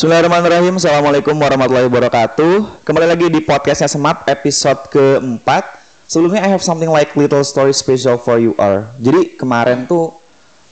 Bismillahirrahmanirrahim. 0.00 0.80
Assalamualaikum 0.80 1.36
warahmatullahi 1.36 1.84
wabarakatuh. 1.84 2.80
Kembali 2.88 3.04
lagi 3.04 3.28
di 3.28 3.44
podcastnya 3.44 3.84
Semap 3.84 4.24
episode 4.32 4.88
keempat. 4.88 5.76
Sebelumnya 6.08 6.40
I 6.40 6.56
have 6.56 6.64
something 6.64 6.88
like 6.88 7.12
little 7.20 7.44
story 7.44 7.76
special 7.76 8.16
for 8.16 8.40
you 8.40 8.56
all. 8.56 8.88
Jadi 8.96 9.36
kemarin 9.36 9.84
tuh 9.84 10.16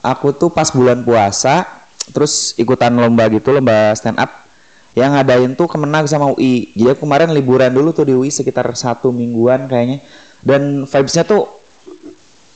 Aku 0.01 0.33
tuh 0.33 0.49
pas 0.49 0.73
bulan 0.73 1.05
puasa 1.05 1.61
Terus 2.09 2.57
ikutan 2.57 2.89
lomba 2.89 3.29
gitu 3.29 3.53
Lomba 3.53 3.93
stand 3.93 4.17
up 4.17 4.49
Yang 4.97 5.21
ngadain 5.21 5.51
tuh 5.53 5.69
kemenang 5.69 6.09
sama 6.09 6.33
UI 6.33 6.73
Jadi 6.73 6.97
aku 6.97 7.05
kemarin 7.05 7.29
liburan 7.29 7.69
dulu 7.69 7.93
tuh 7.93 8.09
di 8.09 8.17
UI 8.17 8.33
Sekitar 8.33 8.65
satu 8.73 9.13
mingguan 9.13 9.69
kayaknya. 9.69 10.01
Dan 10.41 10.89
vibesnya 10.89 11.21
tuh 11.21 11.45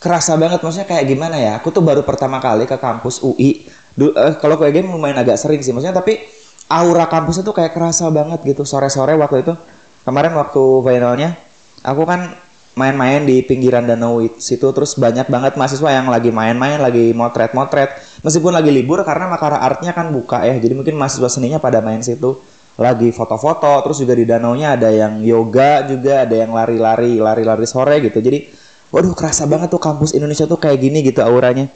kerasa 0.02 0.34
banget. 0.42 0.58
Maksudnya 0.58 0.90
kayak 0.90 1.06
gimana 1.06 1.38
ya? 1.38 1.62
Aku 1.62 1.70
tuh 1.70 1.86
baru 1.86 2.02
pertama 2.02 2.42
kali 2.42 2.66
ke 2.66 2.82
kampus 2.82 3.22
UI 3.22 3.70
Du, 3.94 4.10
eh, 4.10 4.34
kalau 4.42 4.58
kayak 4.58 4.74
game 4.74 4.90
lumayan 4.90 5.22
agak 5.22 5.38
sering 5.38 5.62
sih. 5.62 5.70
Maksudnya 5.70 5.94
tapi 5.94 6.42
aura 6.72 7.06
kampusnya 7.08 7.44
tuh 7.44 7.56
kayak 7.56 7.74
kerasa 7.76 8.08
banget 8.14 8.40
gitu. 8.44 8.64
Sore-sore 8.64 9.16
waktu 9.20 9.44
itu 9.44 9.54
kemarin 10.04 10.36
waktu 10.36 10.64
finalnya 10.84 11.30
aku 11.84 12.04
kan 12.04 12.36
main-main 12.74 13.22
di 13.22 13.46
pinggiran 13.46 13.86
danau 13.86 14.18
it- 14.18 14.42
situ 14.42 14.66
terus 14.74 14.98
banyak 14.98 15.30
banget 15.30 15.54
mahasiswa 15.54 15.94
yang 15.94 16.10
lagi 16.10 16.34
main-main 16.34 16.82
lagi 16.82 17.14
motret-motret. 17.14 17.94
Meskipun 18.26 18.50
lagi 18.50 18.74
libur 18.74 19.06
karena 19.06 19.30
Makara 19.30 19.62
Artnya 19.62 19.94
kan 19.94 20.10
buka 20.10 20.42
ya 20.42 20.58
jadi 20.58 20.74
mungkin 20.74 20.98
mahasiswa 20.98 21.30
seninya 21.30 21.62
pada 21.62 21.80
main 21.86 22.02
situ. 22.02 22.42
Lagi 22.74 23.14
foto-foto 23.14 23.70
terus 23.86 24.02
juga 24.02 24.18
di 24.18 24.26
danaunya 24.26 24.74
ada 24.74 24.90
yang 24.90 25.22
yoga 25.22 25.86
juga 25.86 26.26
ada 26.26 26.34
yang 26.34 26.50
lari-lari 26.50 27.22
lari-lari 27.22 27.70
sore 27.70 28.02
gitu. 28.02 28.18
Jadi 28.18 28.50
waduh 28.90 29.14
kerasa 29.14 29.46
banget 29.46 29.70
tuh 29.70 29.78
kampus 29.78 30.18
Indonesia 30.18 30.50
tuh 30.50 30.58
kayak 30.58 30.82
gini 30.82 31.06
gitu 31.06 31.22
auranya. 31.22 31.70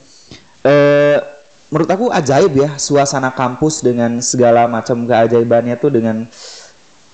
Eh 0.66 1.37
menurut 1.70 1.90
aku 1.90 2.06
ajaib 2.12 2.54
ya 2.56 2.80
suasana 2.80 3.32
kampus 3.36 3.84
dengan 3.84 4.24
segala 4.24 4.66
macam 4.66 5.04
keajaibannya 5.04 5.76
tuh 5.78 5.92
dengan 5.92 6.24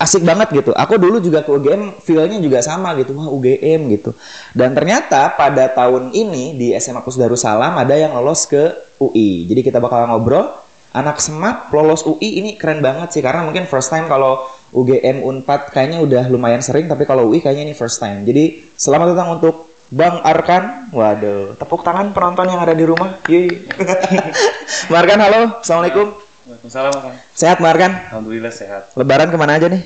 asik 0.04 0.28
banget 0.28 0.52
gitu. 0.52 0.72
Aku 0.76 1.00
dulu 1.00 1.24
juga 1.24 1.48
ke 1.48 1.50
UGM 1.50 2.04
feel-nya 2.04 2.38
juga 2.44 2.60
sama 2.60 2.92
gitu. 3.00 3.16
Wah, 3.16 3.32
UGM 3.32 3.88
gitu. 3.96 4.12
Dan 4.52 4.76
ternyata 4.76 5.32
pada 5.34 5.72
tahun 5.72 6.12
ini 6.12 6.60
di 6.60 6.68
SMA 6.76 7.00
Pus 7.02 7.16
Darussalam 7.16 7.80
ada 7.80 7.96
yang 7.96 8.12
lolos 8.12 8.44
ke 8.44 8.76
UI. 9.00 9.48
Jadi 9.48 9.64
kita 9.64 9.80
bakal 9.80 10.12
ngobrol 10.12 10.52
anak 10.94 11.18
semat 11.18 11.74
lolos 11.74 12.06
UI 12.06 12.38
ini 12.38 12.54
keren 12.54 12.78
banget 12.78 13.18
sih 13.18 13.22
karena 13.26 13.42
mungkin 13.42 13.66
first 13.66 13.90
time 13.90 14.06
kalau 14.06 14.46
UGM 14.70 15.26
Unpad 15.26 15.74
kayaknya 15.74 16.06
udah 16.06 16.24
lumayan 16.30 16.62
sering 16.62 16.86
tapi 16.86 17.10
kalau 17.10 17.34
UI 17.34 17.42
kayaknya 17.42 17.74
ini 17.74 17.74
first 17.74 17.98
time. 17.98 18.22
Jadi 18.28 18.70
selamat 18.78 19.18
datang 19.18 19.42
untuk 19.42 19.73
Bang 19.94 20.26
Arkan, 20.26 20.90
waduh, 20.90 21.54
tepuk 21.54 21.86
tangan 21.86 22.18
penonton 22.18 22.50
yang 22.50 22.58
ada 22.58 22.74
di 22.74 22.82
rumah. 22.82 23.22
Yeay. 23.30 23.70
Bang 24.90 25.06
Arkan, 25.06 25.22
halo, 25.22 25.42
assalamualaikum. 25.62 26.18
Waalaikumsalam 26.50 26.94
Kang. 26.98 27.16
Sehat 27.38 27.62
Bang 27.62 27.78
Arkan? 27.78 27.92
Alhamdulillah 28.10 28.50
sehat. 28.50 28.90
Lebaran 28.98 29.30
ke 29.30 29.38
mana 29.38 29.62
aja 29.62 29.70
nih? 29.70 29.86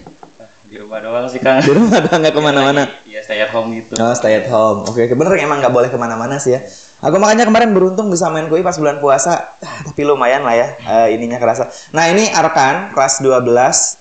Di 0.64 0.80
rumah 0.80 1.04
doang 1.04 1.28
sih 1.28 1.44
Kang. 1.44 1.60
Di 1.60 1.76
rumah 1.76 2.00
doang 2.00 2.24
nggak 2.24 2.36
ke 2.40 2.40
mana-mana. 2.40 2.88
Iya 3.04 3.20
stay 3.20 3.44
at 3.44 3.52
home 3.52 3.76
gitu. 3.76 4.00
Oh, 4.00 4.16
stay 4.16 4.40
at 4.40 4.48
home. 4.48 4.88
Oke, 4.88 5.12
bener 5.12 5.36
emang 5.44 5.60
nggak 5.60 5.76
boleh 5.76 5.92
ke 5.92 6.00
mana-mana 6.00 6.40
sih 6.40 6.56
ya. 6.56 6.64
Aku 6.98 7.22
makanya 7.22 7.46
kemarin 7.46 7.78
beruntung 7.78 8.10
bisa 8.10 8.26
main 8.34 8.50
kui 8.50 8.66
pas 8.66 8.74
bulan 8.74 8.98
puasa, 8.98 9.54
tapi 9.86 10.02
lumayan 10.02 10.42
lah 10.42 10.58
ya 10.58 10.68
eh, 10.82 11.08
ininya 11.14 11.38
kerasa. 11.38 11.70
Nah 11.94 12.10
ini 12.10 12.26
Arkan 12.34 12.90
kelas 12.98 13.22
12 13.22 13.46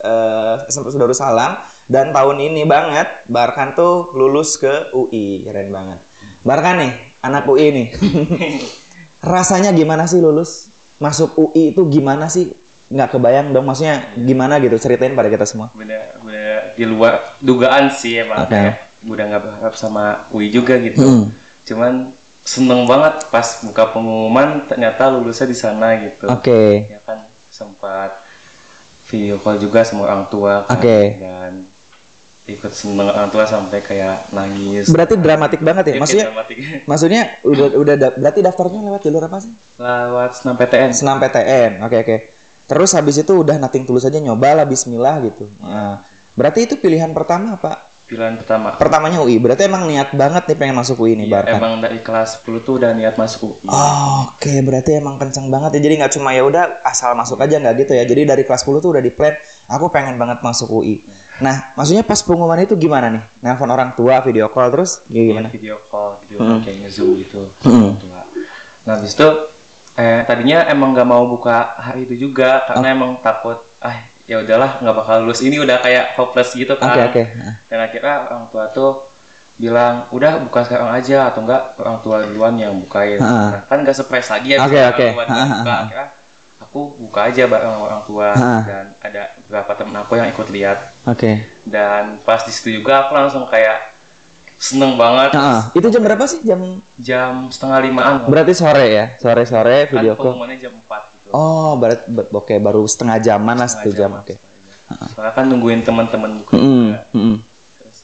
eh, 0.00 0.72
SMP 0.72 0.96
Darussalam 0.96 1.60
dan 1.92 2.16
tahun 2.16 2.40
ini 2.40 2.64
banget 2.64 3.28
Barkan 3.28 3.76
tuh 3.76 4.16
lulus 4.16 4.56
ke 4.56 4.96
UI, 4.96 5.44
keren 5.44 5.68
banget. 5.68 6.00
Barkan 6.40 6.80
nih, 6.80 6.92
anak 7.20 7.44
UI 7.44 7.68
nih. 7.68 7.86
Rasanya 9.36 9.76
gimana 9.76 10.08
sih 10.08 10.24
lulus? 10.24 10.72
Masuk 10.96 11.36
UI 11.36 11.76
itu 11.76 11.84
gimana 11.92 12.32
sih? 12.32 12.56
Nggak 12.88 13.18
kebayang 13.18 13.52
dong, 13.52 13.68
maksudnya 13.68 14.08
gimana 14.16 14.56
gitu? 14.56 14.80
Ceritain 14.80 15.12
pada 15.12 15.28
kita 15.28 15.44
semua. 15.44 15.68
Bener, 15.76 16.16
bener 16.24 16.72
di 16.76 16.84
luar 16.88 17.34
dugaan 17.44 17.92
sih 17.92 18.24
emang 18.24 18.48
Oke. 18.48 18.56
kayak 18.56 18.74
udah 19.04 19.24
nggak 19.28 19.42
berharap 19.42 19.74
sama 19.76 20.24
UI 20.32 20.48
juga 20.48 20.80
gitu. 20.80 21.04
Hmm. 21.04 21.24
Cuman 21.66 22.15
seneng 22.46 22.86
banget 22.86 23.26
pas 23.26 23.58
buka 23.66 23.90
pengumuman 23.90 24.62
ternyata 24.70 25.10
lulusnya 25.10 25.50
di 25.50 25.58
sana 25.58 25.98
gitu. 25.98 26.30
Oke. 26.30 26.86
Ya 26.86 27.02
kan 27.02 27.26
sempat 27.50 28.22
video 29.10 29.42
call 29.42 29.58
juga 29.58 29.82
sama 29.82 30.06
orang 30.06 30.30
tua 30.30 30.62
kan. 30.62 30.78
Oke. 30.78 31.18
dan 31.18 31.52
ikut 32.46 32.70
seneng 32.70 33.10
orang 33.10 33.26
tua 33.34 33.42
sampai 33.42 33.82
kayak 33.82 34.30
nangis. 34.30 34.86
Berarti 34.86 35.18
dramatik 35.18 35.58
banget 35.58 35.90
ya? 35.90 35.94
Iya, 35.98 36.00
Maksudnya 36.00 36.26
dramatik. 36.30 36.56
Maksudnya 36.90 37.22
udah 37.42 37.66
udah 37.74 37.94
da- 37.98 38.14
berarti 38.14 38.40
daftarnya 38.46 38.80
lewat 38.86 39.00
jalur 39.02 39.22
apa 39.26 39.38
sih? 39.42 39.52
lewat 39.82 40.30
senam 40.38 40.54
PTN. 40.54 40.90
Senam 40.94 41.16
PTN. 41.18 41.72
Oke 41.82 41.96
oke. 42.06 42.16
Terus 42.66 42.90
habis 42.94 43.18
itu 43.18 43.32
udah 43.34 43.58
nating 43.58 43.86
tulus 43.86 44.06
aja 44.06 44.18
nyoba 44.18 44.62
lah 44.62 44.66
bismillah 44.66 45.22
gitu. 45.26 45.46
Nah, 45.58 46.02
berarti 46.38 46.66
itu 46.66 46.74
pilihan 46.78 47.10
pertama 47.10 47.58
apa? 47.58 47.85
Pilihan 48.06 48.38
pertama. 48.38 48.78
Pertamanya 48.78 49.18
UI. 49.18 49.42
Berarti 49.42 49.66
emang 49.66 49.82
niat 49.90 50.14
banget 50.14 50.46
nih 50.46 50.56
pengen 50.56 50.78
masuk 50.78 51.02
UI 51.02 51.18
nih 51.18 51.26
Iya, 51.26 51.34
Barkan. 51.42 51.54
emang 51.58 51.72
dari 51.82 51.98
kelas 51.98 52.38
10 52.46 52.62
tuh 52.62 52.78
udah 52.78 52.94
niat 52.94 53.18
masuk 53.18 53.58
UI. 53.58 53.66
Oh, 53.66 54.30
Oke, 54.30 54.62
berarti 54.62 55.02
emang 55.02 55.18
kenceng 55.18 55.50
banget 55.50 55.74
ya. 55.74 55.80
Jadi 55.90 55.94
nggak 55.98 56.12
cuma 56.14 56.30
ya 56.30 56.46
udah 56.46 56.86
asal 56.86 57.18
masuk 57.18 57.42
aja 57.42 57.58
nggak 57.58 57.74
gitu 57.82 57.92
ya. 57.98 58.06
Jadi 58.06 58.22
dari 58.22 58.42
kelas 58.46 58.62
10 58.62 58.78
tuh 58.78 58.94
udah 58.94 59.02
di 59.02 59.10
plan, 59.10 59.34
aku 59.66 59.90
pengen 59.90 60.14
banget 60.16 60.38
masuk 60.38 60.70
UI. 60.70 61.02
Nah, 61.42 61.74
maksudnya 61.74 62.06
pas 62.06 62.22
pengumuman 62.22 62.62
itu 62.62 62.78
gimana 62.78 63.10
nih? 63.10 63.22
Nelfon 63.42 63.68
orang 63.68 63.90
tua, 63.92 64.22
video 64.22 64.46
call 64.48 64.70
terus 64.70 65.02
gimana? 65.10 65.50
Iya, 65.50 65.58
video 65.58 65.76
call, 65.82 66.22
video 66.22 66.38
call 66.40 66.58
kayak 66.62 66.76
nge-zoom 66.86 67.10
gitu. 67.20 67.50
Hmm. 67.66 67.98
tua. 67.98 68.22
Nah, 68.86 69.02
habis 69.02 69.18
itu 69.18 69.28
eh 69.96 70.22
tadinya 70.22 70.62
emang 70.70 70.94
nggak 70.94 71.08
mau 71.08 71.26
buka 71.26 71.74
hari 71.74 72.06
itu 72.06 72.28
juga 72.28 72.62
karena 72.68 72.92
emang 72.92 73.16
takut 73.18 73.64
ah 73.80 74.04
ya 74.26 74.42
udahlah 74.42 74.82
nggak 74.82 74.94
bakal 74.94 75.16
lulus 75.22 75.40
ini 75.40 75.56
udah 75.62 75.78
kayak 75.78 76.14
hopeless 76.18 76.50
gitu 76.52 76.74
kan. 76.74 77.10
oke. 77.10 77.22
Dan 77.70 77.78
akhirnya 77.78 78.14
orang 78.26 78.44
tua 78.50 78.66
tuh 78.70 79.06
bilang 79.56 80.04
udah 80.12 80.42
buka 80.44 80.68
sekarang 80.68 80.92
aja 80.92 81.32
atau 81.32 81.40
enggak 81.40 81.78
orang 81.80 81.96
tua 82.04 82.16
duluan 82.26 82.54
yang 82.60 82.74
bukain. 82.76 83.16
Nah, 83.16 83.64
kan 83.64 83.80
nggak 83.80 83.96
surprise 83.96 84.28
lagi 84.28 84.52
ya 84.52 84.60
Ha, 84.60 84.68
yang 84.68 84.92
ha, 85.16 85.46
buka. 85.64 85.74
Akhirnya 85.88 86.06
aku 86.56 86.80
buka 86.98 87.20
aja 87.28 87.42
bareng 87.46 87.76
orang 87.80 88.02
tua 88.04 88.32
dan 88.64 88.84
ada 89.00 89.22
beberapa 89.44 89.72
temen 89.76 89.96
aku 89.96 90.12
yang 90.16 90.28
ikut 90.28 90.48
lihat 90.48 90.78
Oke. 91.04 91.44
dan 91.68 92.16
pas 92.24 92.40
di 92.44 92.52
situ 92.52 92.80
juga 92.80 93.04
aku 93.04 93.12
langsung 93.12 93.44
kayak 93.44 93.92
seneng 94.56 94.96
banget 94.96 95.36
Nah, 95.36 95.68
itu 95.76 95.84
jam 95.92 96.00
berapa 96.00 96.24
sih? 96.24 96.40
Jam 96.40 96.80
jam 96.96 97.52
setengah 97.52 97.78
limaan 97.84 98.24
berarti 98.24 98.56
sore 98.56 98.88
ya? 98.88 99.04
Sore-sore 99.20 99.84
kan 99.84 100.00
video 100.00 100.16
call. 100.16 100.32
pengumumannya 100.32 100.56
jam 100.56 100.72
4 100.72 101.12
gitu 101.12 101.15
Oh, 101.28 101.74
berarti 101.74 102.06
ber- 102.06 102.30
oke 102.30 102.54
baru 102.56 102.82
setengah 102.84 103.18
jaman 103.18 103.54
lah 103.54 103.66
satu 103.66 103.88
Setengah 103.88 103.98
jam. 103.98 104.10
lah, 104.12 104.22
Oke. 104.22 104.34
jam. 104.34 104.44
soalnya 105.08 105.32
kan 105.32 105.44
nungguin 105.46 105.82
teman-teman 105.82 106.30
buka 106.38 106.54
Mm, 106.54 106.62
juga. 106.62 107.00
mm. 107.10 107.36
Terus 107.76 107.98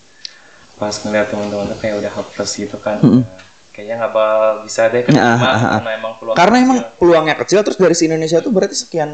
pas 0.74 0.94
ngeliat 0.98 1.26
teman-teman 1.28 1.64
tuh 1.68 1.78
kayak 1.78 1.94
udah 1.96 2.12
hopeless 2.12 2.52
gitu 2.56 2.76
kan 2.76 2.98
udah 2.98 3.22
kayaknya 3.70 3.94
nggak 3.96 4.12
bakal 4.12 4.42
bisa 4.62 4.82
deh 4.86 5.00
keterima 5.00 5.22
Ah, 5.22 5.38
ah, 5.38 5.54
ah. 5.54 5.72
karena 5.78 5.90
emang 5.94 6.12
peluang 6.18 6.34
Karena 6.34 6.56
emang 6.58 6.78
kecil. 6.80 6.98
peluangnya 6.98 7.34
kecil 7.36 7.58
terus 7.62 7.78
dari 7.78 7.94
si 7.94 8.04
Indonesia 8.04 8.38
tuh 8.38 8.50
berarti 8.50 8.74
sekian 8.74 9.10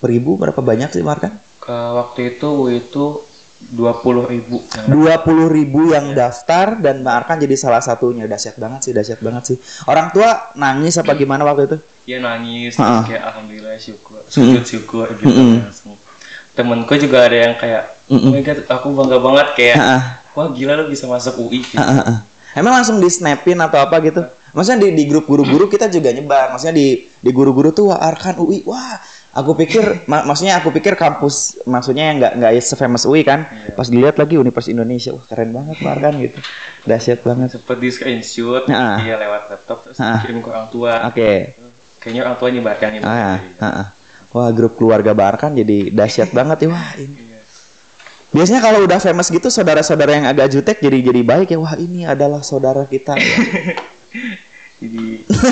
ribu 0.00 0.36
berapa 0.36 0.60
banyak 0.60 0.92
sih 0.92 1.02
Markan? 1.02 1.40
ke 1.58 1.72
waktu 1.72 2.20
itu 2.34 2.50
itu 2.70 3.04
dua 3.58 3.98
puluh 3.98 4.22
ribu 4.24 4.62
Dua 4.86 5.18
puluh 5.18 5.50
ribu 5.50 5.90
yang 5.90 6.14
daftar 6.14 6.78
dan 6.78 7.02
Bang 7.02 7.26
Arkan 7.26 7.42
jadi 7.42 7.58
salah 7.58 7.82
satunya 7.82 8.24
dahsyat 8.24 8.54
banget 8.54 8.86
sih 8.86 8.92
dahsyat 8.94 9.18
banget 9.18 9.42
sih. 9.50 9.56
Orang 9.84 10.14
tua 10.14 10.54
nangis 10.54 10.94
apa 10.94 11.12
gimana 11.12 11.42
waktu 11.42 11.66
itu? 11.66 11.78
dia 12.08 12.24
nangis 12.24 12.72
Ah. 12.80 13.04
terus 13.04 13.12
kayak 13.12 13.22
alhamdulillah 13.28 13.76
syukur 13.76 14.24
sujud 14.32 14.64
syukur 14.64 15.12
gitu 15.20 15.28
Mm-mm. 15.28 15.60
langsung 15.60 15.92
temenku 16.56 16.96
juga 16.96 17.28
ada 17.28 17.36
yang 17.36 17.54
kayak 17.60 17.82
oh 18.08 18.32
my 18.32 18.40
god 18.40 18.64
aku 18.64 18.86
bangga 18.96 19.18
banget 19.20 19.46
kayak 19.52 19.76
Ah, 19.76 20.02
wah 20.32 20.48
gila 20.48 20.72
lu 20.80 20.88
bisa 20.88 21.04
masuk 21.04 21.36
UI 21.36 21.60
gitu. 21.60 21.76
ah, 21.76 22.00
ah. 22.00 22.18
Emang 22.56 22.80
langsung 22.80 22.96
di 22.96 23.06
snapin 23.06 23.60
atau 23.60 23.76
apa 23.76 24.00
gitu? 24.00 24.24
Maksudnya 24.56 24.88
di, 24.88 24.96
di 24.96 25.04
grup 25.04 25.28
guru-guru 25.28 25.68
kita 25.68 25.86
juga 25.86 26.08
nyebar. 26.08 26.48
Maksudnya 26.56 26.74
di 26.74 26.86
di 27.04 27.30
guru-guru 27.30 27.70
tuh 27.70 27.92
wah 27.92 28.00
Arkan 28.00 28.40
UI. 28.40 28.64
Wah, 28.64 28.96
aku 29.30 29.52
pikir 29.54 29.84
mak- 30.10 30.24
maksudnya 30.24 30.56
aku 30.56 30.68
pikir 30.70 30.94
kampus 30.94 31.60
maksudnya 31.64 32.08
yang 32.08 32.16
nggak 32.18 32.32
nggak 32.36 32.52
se-famous 32.60 33.04
UI 33.04 33.22
kan. 33.22 33.44
Pas 33.72 33.86
dilihat 33.86 34.16
lagi 34.16 34.34
Universitas 34.34 34.72
Indonesia, 34.72 35.10
wah 35.12 35.24
keren 35.24 35.50
banget 35.50 35.76
Pak 35.78 35.90
Arkan 35.90 36.14
gitu. 36.18 36.38
Dahsyat 36.84 37.20
banget. 37.20 37.48
sempet 37.52 37.76
di 37.76 37.88
screenshot 37.88 38.64
Ah. 38.68 38.96
dia 38.98 39.16
lewat 39.16 39.42
laptop 39.48 39.78
terus 39.84 39.98
Ah. 39.98 40.20
kirim 40.20 40.40
ke 40.40 40.48
orang 40.48 40.68
tua 40.68 40.92
Oke. 41.04 41.52
kayaknya 41.98 42.20
orang 42.24 42.36
tua 42.36 42.48
nyebarkan 42.48 42.90
ini 42.94 43.04
Ah, 43.04 43.36
ah, 43.58 43.64
ah. 43.64 43.88
Wah, 44.28 44.52
grup 44.52 44.76
keluarga 44.76 45.12
Barkan 45.12 45.52
jadi 45.52 45.88
dahsyat 45.88 46.30
banget 46.30 46.64
ya. 46.64 46.68
Wah, 46.68 46.92
ini. 46.96 47.26
Biasanya 48.28 48.60
kalau 48.60 48.84
udah 48.84 49.00
famous 49.00 49.32
gitu 49.32 49.48
saudara-saudara 49.48 50.12
yang 50.12 50.26
agak 50.28 50.52
jutek 50.52 50.76
jadi 50.78 51.00
jadi 51.00 51.24
baik 51.24 51.48
ya. 51.48 51.56
Wah, 51.56 51.80
ini 51.80 52.04
adalah 52.04 52.44
saudara 52.44 52.84
kita. 52.84 53.16
ya. 53.16 53.24
jadi 54.84 55.04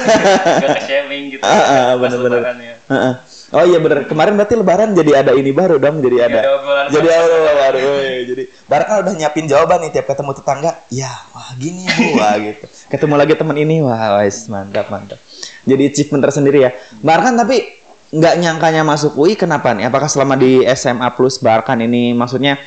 gak 0.62 0.80
shaming 0.84 1.22
gitu 1.32 1.42
Ah, 1.42 1.96
ah, 1.96 1.96
lebaran 1.96 2.56
ya. 2.60 2.76
Heeh. 2.86 3.14
Oh 3.54 3.62
iya 3.62 3.78
bener. 3.78 4.10
Kemarin 4.10 4.34
berarti 4.34 4.54
lebaran 4.58 4.90
jadi 4.90 5.22
ada 5.22 5.30
ini 5.30 5.54
baru 5.54 5.78
dong, 5.78 6.02
jadi 6.02 6.26
ada. 6.26 6.40
ada 6.42 6.50
obrolan 6.58 6.86
jadi 6.90 7.08
ada 7.14 7.52
baru. 7.54 7.78
Jadi 8.26 8.42
Barkan 8.66 8.94
udah 9.06 9.12
nyiapin 9.14 9.46
jawaban 9.46 9.78
nih 9.86 9.90
tiap 9.94 10.06
ketemu 10.10 10.32
tetangga. 10.34 10.72
Ya, 10.90 11.12
wah 11.30 11.50
gini 11.54 11.86
Bu, 11.86 12.18
wah 12.18 12.34
gitu. 12.42 12.66
Ketemu 12.90 13.14
lagi 13.14 13.34
teman 13.38 13.56
ini, 13.58 13.76
wah 13.86 14.18
wes 14.18 14.50
mantap 14.50 14.90
mantap. 14.90 15.22
Jadi 15.62 15.82
achievement 15.86 16.22
tersendiri 16.26 16.58
ya. 16.66 16.70
Barkan 16.98 17.38
tapi 17.38 17.78
nggak 18.10 18.34
nyangkanya 18.42 18.82
masuk 18.82 19.14
UI 19.14 19.38
kenapa 19.38 19.70
nih? 19.74 19.86
Apakah 19.86 20.10
selama 20.10 20.34
di 20.34 20.66
SMA 20.74 21.06
plus 21.14 21.38
Barkan 21.38 21.78
ini 21.78 22.18
maksudnya? 22.18 22.58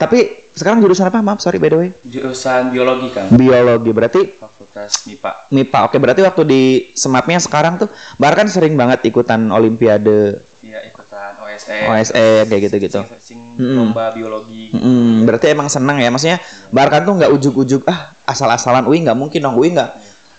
Tapi 0.00 0.48
sekarang 0.56 0.80
jurusan 0.80 1.12
apa? 1.12 1.20
Maaf, 1.20 1.44
sorry 1.44 1.60
by 1.60 1.68
the 1.68 1.76
way. 1.76 1.88
Jurusan 2.08 2.72
biologi 2.72 3.12
kan, 3.12 3.28
Biologi 3.36 3.90
berarti 3.92 4.20
Fakultas 4.32 5.04
MIPA. 5.04 5.52
MIPA. 5.52 5.78
Oke, 5.92 5.96
berarti 6.00 6.24
waktu 6.24 6.42
di 6.48 6.62
semapnya 6.96 7.36
sekarang 7.36 7.76
tuh 7.76 7.92
Barkan 8.16 8.48
sering 8.48 8.80
banget 8.80 9.04
ikutan 9.04 9.52
olimpiade 9.52 10.40
Iya 10.64 10.80
ikutan 10.88 11.36
OSE. 11.40 11.88
OSE 11.88 12.48
kayak 12.48 12.60
gitu-gitu. 12.68 13.00
Lomba 13.60 14.12
biologi. 14.16 14.72
Hmm, 14.72 15.28
berarti 15.28 15.52
emang 15.52 15.68
seneng 15.68 16.00
ya, 16.00 16.08
maksudnya 16.08 16.40
Barkan 16.72 17.04
tuh 17.04 17.20
nggak 17.20 17.32
ujuk-ujuk 17.36 17.84
ah 17.84 18.16
asal-asalan 18.24 18.88
UI 18.88 19.04
nggak 19.04 19.18
mungkin 19.20 19.40
dong 19.44 19.56
UI 19.60 19.76
nggak. 19.76 19.90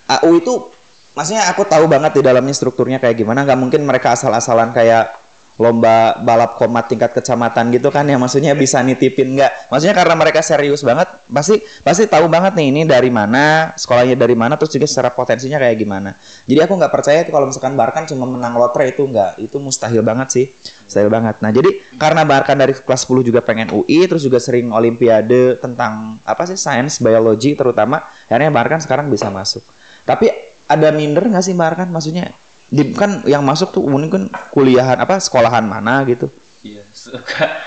Ah, 0.09 0.25
UI 0.25 0.41
itu 0.41 0.73
maksudnya 1.13 1.45
aku 1.53 1.69
tahu 1.69 1.85
banget 1.85 2.17
di 2.17 2.21
dalamnya 2.25 2.53
strukturnya 2.53 2.97
kayak 2.97 3.13
gimana, 3.13 3.45
nggak 3.45 3.59
mungkin 3.61 3.81
mereka 3.85 4.17
asal-asalan 4.17 4.73
kayak 4.73 5.20
lomba 5.59 6.17
balap 6.23 6.55
komat 6.55 6.87
tingkat 6.87 7.11
kecamatan 7.11 7.69
gitu 7.75 7.91
kan 7.91 8.07
ya 8.07 8.15
maksudnya 8.15 8.55
bisa 8.55 8.79
nitipin 8.81 9.35
nggak? 9.35 9.69
Maksudnya 9.69 9.95
karena 9.95 10.15
mereka 10.15 10.39
serius 10.39 10.81
banget 10.81 11.11
pasti 11.27 11.59
pasti 11.83 12.07
tahu 12.07 12.31
banget 12.31 12.55
nih 12.55 12.67
ini 12.71 12.81
dari 12.87 13.11
mana 13.11 13.75
sekolahnya 13.75 14.15
dari 14.15 14.33
mana 14.33 14.55
terus 14.55 14.71
juga 14.71 14.87
secara 14.87 15.11
potensinya 15.11 15.59
kayak 15.59 15.77
gimana. 15.77 16.15
Jadi 16.47 16.59
aku 16.63 16.73
nggak 16.79 16.93
percaya 16.93 17.19
tuh 17.27 17.33
kalau 17.35 17.45
misalkan 17.51 17.73
Barkan 17.75 18.03
cuma 18.07 18.25
menang 18.25 18.55
lotre 18.55 18.89
itu 18.89 19.03
nggak 19.03 19.43
itu 19.43 19.57
mustahil 19.59 20.01
banget 20.01 20.27
sih 20.31 20.45
mustahil 20.87 21.09
banget. 21.11 21.35
Nah 21.43 21.51
jadi 21.51 21.69
karena 21.99 22.25
Barkan 22.25 22.57
dari 22.57 22.73
kelas 22.73 23.05
10 23.05 23.27
juga 23.27 23.39
pengen 23.45 23.69
UI 23.75 24.07
terus 24.09 24.25
juga 24.25 24.41
sering 24.41 24.71
olimpiade 24.73 25.61
tentang 25.61 26.17
apa 26.25 26.47
sih 26.47 26.57
sains 26.57 26.97
biologi 27.03 27.53
terutama 27.53 28.01
akhirnya 28.31 28.49
Barkan 28.49 28.79
sekarang 28.79 29.11
bisa 29.11 29.27
masuk. 29.29 29.61
Tapi 30.07 30.31
ada 30.65 30.89
minder 30.89 31.27
nggak 31.27 31.43
sih 31.43 31.53
Barkan 31.53 31.91
maksudnya 31.91 32.31
di, 32.71 32.95
kan 32.95 33.19
yang 33.25 33.43
masuk 33.43 33.69
tuh 33.69 33.83
umumnya 33.83 34.07
kan 34.09 34.23
kuliahan 34.49 34.95
apa 34.95 35.19
sekolahan 35.19 35.61
mana 35.61 36.01
gitu 36.03 36.31
Iya, 36.61 36.85
suka 36.87 37.57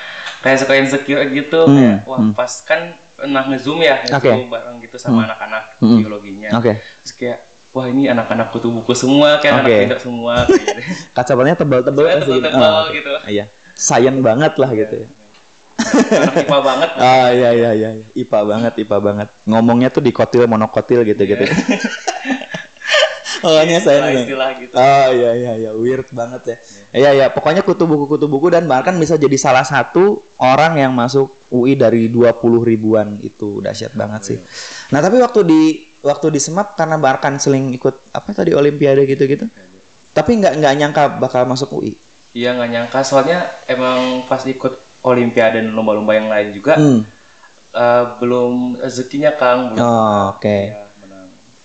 kayak 0.41 0.59
suka 0.61 0.73
insecure 0.75 1.23
gitu 1.29 1.65
Hmm, 1.65 1.77
kayak 1.77 1.97
wah 2.05 2.19
hmm. 2.19 2.33
pas 2.33 2.53
kan 2.63 2.81
pernah 3.15 3.43
ngezoom 3.45 3.79
ya 3.79 4.01
ngezoom 4.03 4.49
bareng 4.49 4.77
gitu 4.81 4.97
sama 4.97 5.25
anak-anak 5.25 5.77
Hmm. 5.79 5.99
biologinya. 5.99 6.49
oke 6.55 6.73
Terus 7.03 7.13
kayak 7.13 7.39
wah 7.71 7.85
ini 7.85 8.07
anak-anak 8.07 8.49
kutu 8.49 8.71
buku 8.71 8.95
semua 8.95 9.37
kayak 9.39 9.53
anak 9.57 9.67
Oke. 9.67 9.79
tidak 9.85 10.01
semua 10.01 10.35
gitu. 10.47 10.79
kacamatanya 11.17 11.57
tebal-tebal 11.57 12.01
Soalnya 12.01 12.17
pasti 12.17 12.31
gitu. 12.31 12.39
tebal-tebal 12.41 12.73
Ah, 12.73 12.85
gitu. 12.89 13.13
iya 13.29 13.45
sayang 13.75 14.19
banget 14.21 14.53
lah 14.55 14.71
gitu 14.73 14.95
ya 14.97 15.09
anak 15.75 16.35
IPA 16.39 16.59
banget. 16.63 16.91
ah 17.03 17.29
iya 17.29 17.51
iya 17.51 17.71
iya 17.73 17.91
iya. 17.93 18.07
ipa 18.15 18.39
banget 18.41 18.73
ipa 18.79 18.97
banget 18.97 19.29
ngomongnya 19.43 19.91
tuh 19.91 19.99
dikotil 20.01 20.47
monokotil 20.47 21.03
gitu 21.03 21.19
gitu 21.21 21.45
oh 23.45 23.61
ini 23.61 23.77
saya 23.79 23.99
nih 24.03 24.25
istilah 24.25 24.51
gitu. 24.57 24.73
Oh 24.75 25.09
iya 25.13 25.31
iya 25.37 25.53
iya 25.55 25.71
weird 25.71 26.09
banget 26.11 26.43
ya. 26.49 26.57
Iya 26.91 27.11
iya 27.13 27.27
pokoknya 27.29 27.61
kutu 27.61 27.85
buku 27.85 28.09
kutu 28.09 28.25
buku 28.25 28.49
dan 28.49 28.65
bahkan 28.65 28.97
bisa 28.97 29.15
jadi 29.15 29.37
salah 29.37 29.63
satu 29.63 30.25
orang 30.41 30.81
yang 30.81 30.91
masuk 30.91 31.31
UI 31.53 31.77
dari 31.77 32.09
20 32.09 32.41
ribuan 32.65 33.21
itu 33.21 33.61
dahsyat 33.61 33.93
banget 33.93 34.21
sih. 34.25 34.39
Nah 34.91 34.99
tapi 34.99 35.21
waktu 35.21 35.41
di 35.45 35.61
waktu 36.01 36.33
di 36.33 36.41
Semap 36.41 36.75
karena 36.75 36.97
Barkan 36.97 37.37
seling 37.37 37.71
ikut 37.73 38.11
apa 38.11 38.33
tadi 38.33 38.57
Olimpiade 38.57 39.05
gitu-gitu. 39.05 39.45
Tapi 40.11 40.31
nggak 40.39 40.59
nggak 40.59 40.75
nyangka 40.75 41.03
bakal 41.19 41.45
masuk 41.45 41.77
UI. 41.77 41.95
Iya 42.33 42.55
nggak 42.55 42.71
nyangka 42.71 43.01
soalnya 43.05 43.47
emang 43.67 44.27
pas 44.27 44.43
ikut 44.43 44.75
olimpiade 45.05 45.61
dan 45.61 45.71
lomba-lomba 45.71 46.17
yang 46.17 46.33
lain 46.33 46.49
juga 46.51 46.75
Hmm. 46.75 47.05
eh, 47.71 48.05
belum 48.17 48.81
rezekinya 48.81 49.35
Kang. 49.35 49.75
Belum 49.75 49.83
Oh, 49.85 50.33
Oke. 50.33 50.73
ya, 50.73 50.84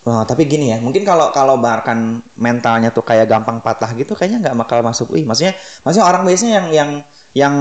menang. 0.06 0.19
Oh, 0.19 0.24
tapi 0.24 0.48
gini 0.48 0.72
ya, 0.72 0.78
mungkin 0.80 1.04
kalau 1.04 1.30
kalau 1.36 1.60
Barkan 1.60 2.24
mentalnya 2.40 2.90
tuh 2.90 3.04
kayak 3.04 3.28
gampang 3.28 3.60
patah 3.60 3.92
gitu, 3.94 4.16
kayaknya 4.16 4.50
nggak 4.50 4.56
bakal 4.66 4.80
masuk 4.80 5.12
UI. 5.12 5.28
Maksudnya, 5.28 5.54
maksudnya 5.84 6.07
orang 6.07 6.24
biasanya 6.24 6.54
yang 6.56 6.68
yang 6.72 6.90
yang 7.36 7.56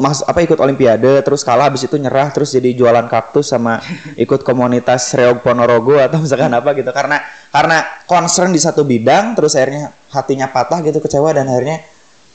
mas 0.00 0.24
apa 0.24 0.40
ikut 0.40 0.56
Olimpiade 0.56 1.20
terus 1.20 1.44
kalah 1.44 1.68
habis 1.68 1.84
itu 1.84 1.96
nyerah 2.00 2.32
terus 2.32 2.54
jadi 2.54 2.72
jualan 2.72 3.06
kaktus 3.12 3.52
sama 3.52 3.80
ikut 4.24 4.40
komunitas 4.46 5.12
Reog 5.12 5.44
Ponorogo 5.44 6.00
atau 6.00 6.22
misalkan 6.22 6.52
apa 6.52 6.72
gitu 6.72 6.88
karena 6.94 7.20
karena 7.52 7.84
concern 8.08 8.54
di 8.54 8.60
satu 8.62 8.86
bidang 8.86 9.36
terus 9.36 9.52
akhirnya 9.52 9.92
hatinya 10.12 10.48
patah 10.48 10.80
gitu 10.80 11.02
kecewa 11.02 11.36
dan 11.36 11.48
akhirnya 11.48 11.84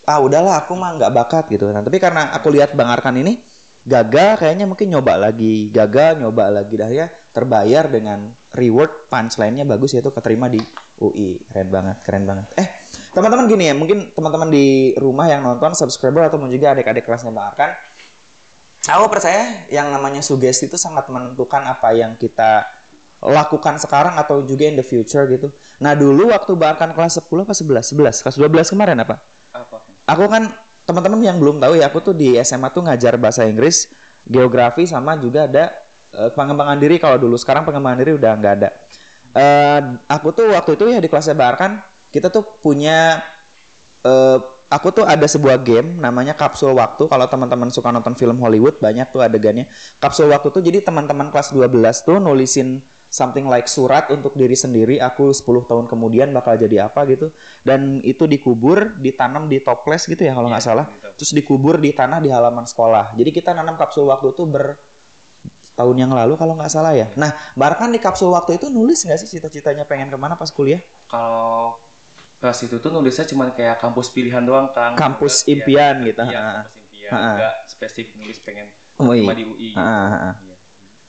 ah 0.07 0.19
udahlah 0.21 0.63
aku 0.65 0.73
mah 0.77 1.01
nggak 1.01 1.11
bakat 1.13 1.45
gitu 1.49 1.69
nah 1.71 1.81
tapi 1.81 1.97
karena 1.97 2.31
aku 2.35 2.53
lihat 2.53 2.77
Bang 2.77 2.93
Arkan 2.93 3.15
ini 3.19 3.41
gagal 3.87 4.43
kayaknya 4.43 4.67
mungkin 4.67 4.91
nyoba 4.91 5.15
lagi 5.15 5.71
gagal 5.71 6.19
nyoba 6.19 6.51
lagi 6.51 6.75
dah 6.75 6.91
ya 6.91 7.07
terbayar 7.31 7.87
dengan 7.87 8.35
reward 8.51 9.07
punchline-nya 9.07 9.63
bagus 9.63 9.95
yaitu 9.95 10.11
keterima 10.11 10.51
di 10.51 10.59
UI 10.99 11.39
keren 11.47 11.71
banget 11.71 11.97
keren 12.03 12.27
banget 12.27 12.51
eh 12.59 12.67
teman-teman 13.15 13.47
gini 13.47 13.71
ya 13.71 13.73
mungkin 13.79 14.11
teman-teman 14.11 14.51
di 14.51 14.91
rumah 14.99 15.31
yang 15.31 15.39
nonton 15.39 15.71
subscriber 15.71 16.27
atau 16.27 16.35
juga 16.51 16.75
adik-adik 16.75 17.07
kelasnya 17.07 17.31
Bang 17.31 17.55
Arkan 17.55 17.79
aku 18.91 19.05
percaya 19.07 19.63
yang 19.71 19.87
namanya 19.87 20.19
sugesti 20.19 20.67
itu 20.67 20.75
sangat 20.75 21.07
menentukan 21.07 21.63
apa 21.63 21.95
yang 21.95 22.19
kita 22.19 22.67
lakukan 23.23 23.81
sekarang 23.81 24.13
atau 24.19 24.45
juga 24.45 24.69
in 24.69 24.77
the 24.77 24.85
future 24.85 25.25
gitu. 25.25 25.49
Nah 25.81 25.97
dulu 25.97 26.29
waktu 26.29 26.53
bahkan 26.53 26.93
kelas 26.93 27.17
10 27.17 27.49
apa 27.49 27.53
11? 27.57 27.97
11, 27.97 28.21
kelas 28.21 28.35
12 28.37 28.73
kemarin 28.77 28.97
apa? 29.01 29.25
Apa? 29.57 29.81
Aku 30.05 30.29
kan 30.29 30.53
teman-teman 30.87 31.19
yang 31.19 31.37
belum 31.37 31.59
tahu 31.59 31.75
ya, 31.75 31.91
aku 31.91 31.99
tuh 31.99 32.15
di 32.15 32.39
SMA 32.39 32.71
tuh 32.71 32.87
ngajar 32.87 33.19
bahasa 33.19 33.43
Inggris, 33.43 33.91
geografi 34.23 34.87
sama 34.87 35.19
juga 35.19 35.43
ada 35.43 35.75
eh, 36.15 36.31
pengembangan 36.31 36.79
diri 36.79 36.95
kalau 36.95 37.19
dulu. 37.19 37.35
Sekarang 37.35 37.67
pengembangan 37.67 37.99
diri 37.99 38.15
udah 38.15 38.31
nggak 38.39 38.53
ada. 38.63 38.69
Eh, 39.35 39.79
aku 40.07 40.31
tuh 40.31 40.55
waktu 40.55 40.79
itu 40.79 40.83
ya 40.87 41.03
di 41.03 41.11
kelasnya 41.11 41.35
Barkan, 41.35 41.83
kita 42.15 42.31
tuh 42.31 42.47
punya 42.63 43.19
eh, 44.07 44.39
aku 44.71 44.87
tuh 44.95 45.03
ada 45.03 45.27
sebuah 45.27 45.59
game 45.59 45.99
namanya 45.99 46.31
kapsul 46.39 46.71
waktu. 46.79 47.11
Kalau 47.11 47.25
teman-teman 47.27 47.67
suka 47.67 47.91
nonton 47.91 48.15
film 48.15 48.39
Hollywood 48.39 48.79
banyak 48.79 49.11
tuh 49.11 49.19
adegannya. 49.19 49.67
Kapsul 49.99 50.31
waktu 50.31 50.47
tuh 50.55 50.63
jadi 50.63 50.79
teman-teman 50.79 51.35
kelas 51.35 51.51
12 51.51 52.07
tuh 52.07 52.17
nulisin 52.23 52.79
something 53.07 53.45
like 53.45 53.65
surat 53.65 54.07
untuk 54.07 54.33
diri 54.33 54.53
sendiri 54.53 54.99
aku 54.99 55.31
10 55.31 55.43
tahun 55.63 55.85
kemudian 55.85 56.29
bakal 56.29 56.53
jadi 56.53 56.85
apa 56.85 57.07
gitu 57.07 57.31
dan 57.61 57.99
itu 58.01 58.23
dikubur 58.23 58.95
ditanam 58.95 59.47
di 59.47 59.59
toples 59.59 60.03
gitu 60.03 60.19
ya 60.19 60.31
kalau 60.31 60.47
nggak 60.47 60.59
Iya, 60.59 60.69
salah 60.69 60.85
gitu. 60.89 61.09
terus 61.15 61.31
dikubur 61.31 61.75
di 61.77 61.91
tanah 61.91 62.19
di 62.19 62.27
halaman 62.27 62.63
sekolah 62.63 63.13
jadi 63.13 63.29
kita 63.29 63.51
nanam 63.51 63.75
kapsul 63.75 64.05
waktu 64.05 64.31
itu 64.31 64.43
ber 64.43 64.75
tahun 65.73 65.95
yang 65.95 66.11
lalu 66.11 66.33
kalau 66.35 66.53
nggak 66.53 66.67
salah 66.67 66.91
ya 66.91 67.07
nah 67.13 67.31
Barkan 67.53 67.89
di 67.89 67.97
kapsul 67.97 68.29
waktu 68.29 68.57
itu 68.57 68.67
nulis 68.67 68.99
nggak 68.99 69.17
sih 69.17 69.29
cita-citanya 69.29 69.83
pengen 69.83 70.09
ke 70.09 70.17
mana 70.17 70.33
pas 70.33 70.49
kuliah 70.49 70.81
Kalau 71.05 71.77
pas 72.37 72.53
itu 72.55 72.77
tuh 72.77 72.89
nulisnya 72.89 73.25
cuma 73.25 73.49
kayak 73.49 73.77
kampus 73.77 74.09
pilihan 74.11 74.41
doang 74.41 74.69
Kang. 74.69 74.93
Kampus 74.93 75.47
impian 75.47 76.01
iya, 76.01 76.07
gitu, 76.07 76.21
Iya, 76.21 76.37
ha. 76.37 76.51
kampus 76.61 76.75
impian. 76.77 77.09
Ha. 77.09 77.17
Enggak 77.33 77.53
spesifik 77.65 78.13
nulis 78.13 78.37
pengen 78.37 78.67
Oh, 78.97 79.09
iya. 79.09 79.21
cuma 79.21 79.33
di 79.33 79.45
UI. 79.45 79.69
gitu. 79.73 79.79
Ha. 79.79 80.37
Iya. 80.37 80.56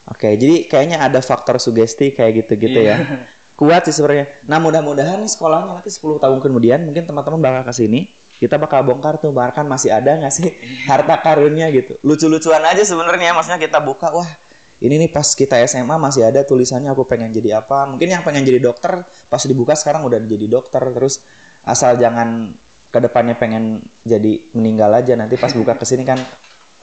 Oke, 0.09 0.33
jadi 0.41 0.65
kayaknya 0.65 1.05
ada 1.05 1.21
faktor 1.21 1.61
sugesti 1.61 2.17
kayak 2.17 2.45
gitu-gitu 2.45 2.81
Iya. 2.81 2.97
ya. 2.97 3.29
Kuat 3.59 3.91
sih 3.91 3.93
sebenarnya. 3.93 4.41
Nah, 4.47 4.63
mudah-mudahan 4.63 5.19
nih 5.19 5.29
sekolahnya 5.29 5.83
nanti 5.83 5.91
10 5.91 6.17
tahun 6.17 6.39
kemudian 6.39 6.79
mungkin 6.87 7.05
teman-teman 7.05 7.43
bakal 7.43 7.63
ke 7.69 7.75
sini. 7.75 8.01
Kita 8.39 8.55
bakal 8.55 8.87
bongkar 8.87 9.19
tuh 9.19 9.35
bahkan 9.35 9.67
masih 9.67 9.91
ada 9.91 10.15
nggak 10.15 10.31
sih 10.31 10.55
harta 10.87 11.19
karunnya 11.19 11.67
gitu. 11.75 11.99
Lucu-lucuan 12.07 12.63
aja 12.63 12.87
sebenarnya 12.87 13.35
maksudnya 13.35 13.59
kita 13.59 13.83
buka 13.83 14.15
wah 14.15 14.31
ini 14.79 14.95
nih 14.95 15.11
pas 15.11 15.27
kita 15.35 15.59
SMA 15.67 15.99
masih 15.99 16.23
ada 16.23 16.47
tulisannya 16.47 16.87
aku 16.95 17.03
pengen 17.03 17.35
jadi 17.35 17.59
apa. 17.59 17.91
Mungkin 17.91 18.07
yang 18.07 18.23
pengen 18.23 18.47
jadi 18.47 18.63
dokter 18.63 19.03
pas 19.27 19.43
dibuka 19.43 19.75
sekarang 19.75 20.07
udah 20.07 20.23
jadi 20.23 20.47
dokter 20.47 20.79
terus 20.95 21.27
asal 21.67 21.99
jangan 21.99 22.55
ke 22.95 22.99
depannya 23.03 23.35
pengen 23.35 23.83
jadi 24.07 24.55
meninggal 24.55 24.95
aja 24.95 25.19
nanti 25.19 25.35
pas 25.35 25.51
buka 25.51 25.75
ke 25.75 25.83
sini 25.83 26.07
kan 26.07 26.23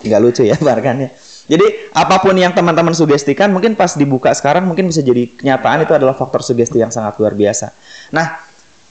nggak 0.03 0.19
lucu 0.19 0.43
ya 0.43 0.59
bahkan 0.67 1.07
ya. 1.07 1.09
Jadi 1.45 1.93
apa 1.93 2.17
pun 2.17 2.33
yang 2.33 2.51
teman-teman 2.57 2.93
sugestikan 2.97 3.53
mungkin 3.53 3.77
pas 3.77 3.93
dibuka 3.93 4.33
sekarang 4.33 4.65
mungkin 4.65 4.89
bisa 4.89 5.05
jadi 5.05 5.29
kenyataan 5.29 5.85
itu 5.85 5.93
adalah 5.93 6.17
faktor 6.17 6.41
sugesti 6.41 6.81
yang 6.81 6.89
sangat 6.89 7.21
luar 7.21 7.37
biasa. 7.37 7.69
Nah, 8.09 8.41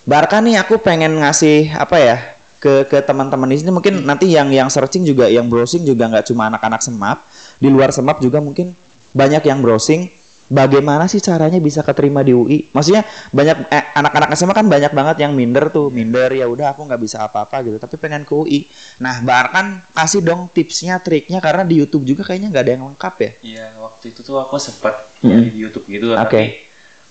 Barca 0.06 0.38
nih 0.38 0.60
aku 0.60 0.78
pengen 0.78 1.18
ngasih 1.18 1.74
apa 1.74 1.96
ya 1.98 2.16
ke 2.60 2.88
ke 2.88 2.98
teman-teman 3.04 3.48
di 3.50 3.60
sini 3.60 3.72
mungkin 3.72 4.08
nanti 4.08 4.30
yang 4.30 4.48
yang 4.52 4.68
searching 4.68 5.04
juga 5.04 5.28
yang 5.28 5.48
browsing 5.48 5.84
juga 5.84 6.08
nggak 6.08 6.28
cuma 6.32 6.48
anak-anak 6.48 6.80
semap 6.80 7.24
di 7.60 7.68
luar 7.68 7.92
semap 7.92 8.20
juga 8.20 8.40
mungkin 8.40 8.72
banyak 9.12 9.44
yang 9.44 9.60
browsing 9.60 10.08
bagaimana 10.44 11.08
sih 11.08 11.18
caranya 11.18 11.56
bisa 11.56 11.80
keterima 11.80 12.20
di 12.20 12.32
UI 12.32 12.68
maksudnya 12.70 13.00
banyak 13.32 13.64
eh, 13.68 13.84
anak-anak 13.96 14.28
SMA 14.34 14.52
kan 14.52 14.66
banyak 14.68 14.92
banget 14.92 15.16
yang 15.24 15.32
minder 15.32 15.72
tuh 15.72 15.88
minder 15.88 16.28
ya 16.30 16.44
udah 16.44 16.76
aku 16.76 16.84
nggak 16.84 17.00
bisa 17.00 17.24
apa-apa 17.24 17.64
gitu 17.64 17.76
tapi 17.80 17.96
pengen 17.96 18.22
ke 18.22 18.32
UI 18.32 18.68
nah 19.00 19.20
bahkan 19.20 19.80
kasih 19.90 20.20
dong 20.20 20.52
tipsnya 20.52 21.00
triknya 21.00 21.40
karena 21.40 21.64
di 21.64 21.80
YouTube 21.80 22.04
juga 22.04 22.22
kayaknya 22.22 22.52
nggak 22.52 22.64
ada 22.64 22.72
yang 22.76 22.84
lengkap 22.86 23.14
ya 23.16 23.30
Iya, 23.40 23.66
waktu 23.80 24.04
itu 24.12 24.20
tuh 24.20 24.36
aku 24.36 24.56
sempat 24.56 25.16
Hmm. 25.24 25.32
nyari 25.32 25.48
di 25.48 25.60
YouTube 25.64 25.88
gitu, 25.88 26.12
Oke. 26.12 26.20
tapi 26.20 26.40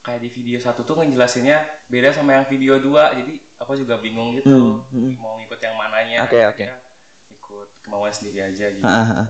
kayak 0.06 0.22
di 0.22 0.30
video 0.30 0.62
satu 0.62 0.86
tuh 0.86 1.02
ngejelasinnya 1.02 1.88
beda 1.90 2.14
sama 2.14 2.38
yang 2.38 2.46
video 2.46 2.78
dua, 2.78 3.10
jadi 3.10 3.42
aku 3.58 3.74
juga 3.74 3.98
bingung 3.98 4.38
gitu, 4.38 4.86
Hmm, 4.86 5.10
hmm. 5.10 5.18
mau 5.18 5.34
ngikut 5.42 5.58
yang 5.58 5.74
mananya. 5.74 6.22
Oke, 6.22 6.38
oke. 6.46 6.62
Akhirnya 6.62 6.78
Ikut 7.34 7.68
kemauan 7.82 8.14
sendiri 8.14 8.46
aja 8.46 8.70
gitu. 8.70 8.86
Ah, 8.86 8.94
ah, 8.94 9.12
ah. 9.18 9.28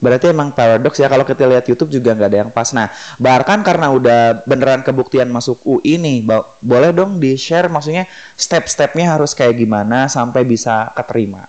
Berarti 0.00 0.32
emang 0.32 0.50
paradoks 0.50 0.96
ya 0.96 1.06
kalau 1.06 1.22
kita 1.22 1.44
lihat 1.44 1.68
YouTube 1.68 1.92
juga 1.92 2.16
nggak 2.16 2.28
ada 2.32 2.38
yang 2.42 2.50
pas. 2.50 2.72
Nah, 2.72 2.88
bahkan 3.20 3.60
karena 3.60 3.92
udah 3.92 4.42
beneran 4.48 4.80
kebuktian 4.80 5.28
masuk 5.28 5.60
UI 5.62 6.00
nih, 6.00 6.24
ba- 6.24 6.48
boleh 6.58 6.90
dong 6.90 7.20
di 7.20 7.36
share 7.36 7.68
maksudnya 7.68 8.08
step-stepnya 8.34 9.12
harus 9.14 9.36
kayak 9.36 9.60
gimana 9.60 10.08
sampai 10.08 10.42
bisa 10.42 10.88
keterima. 10.96 11.44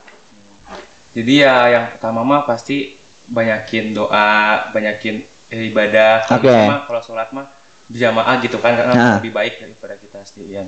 Jadi 1.12 1.43
ya 1.43 1.55
yang 1.67 1.86
pertama 1.96 2.24
mah 2.24 2.43
pasti 2.43 2.96
banyakin 3.27 3.96
doa, 3.96 4.67
banyakin 4.72 5.24
ibadah. 5.51 6.27
Kalau 6.27 6.39
Oke. 6.43 6.55
mah, 6.67 6.79
kalau 6.88 7.01
sholat 7.03 7.31
mah 7.36 7.48
berjamaah 7.91 8.36
gitu 8.39 8.55
kan 8.60 8.72
karena 8.75 8.93
Nah. 8.96 9.15
lebih 9.20 9.36
baik 9.36 9.60
daripada 9.60 9.96
kita 10.00 10.24
sendirian. 10.24 10.67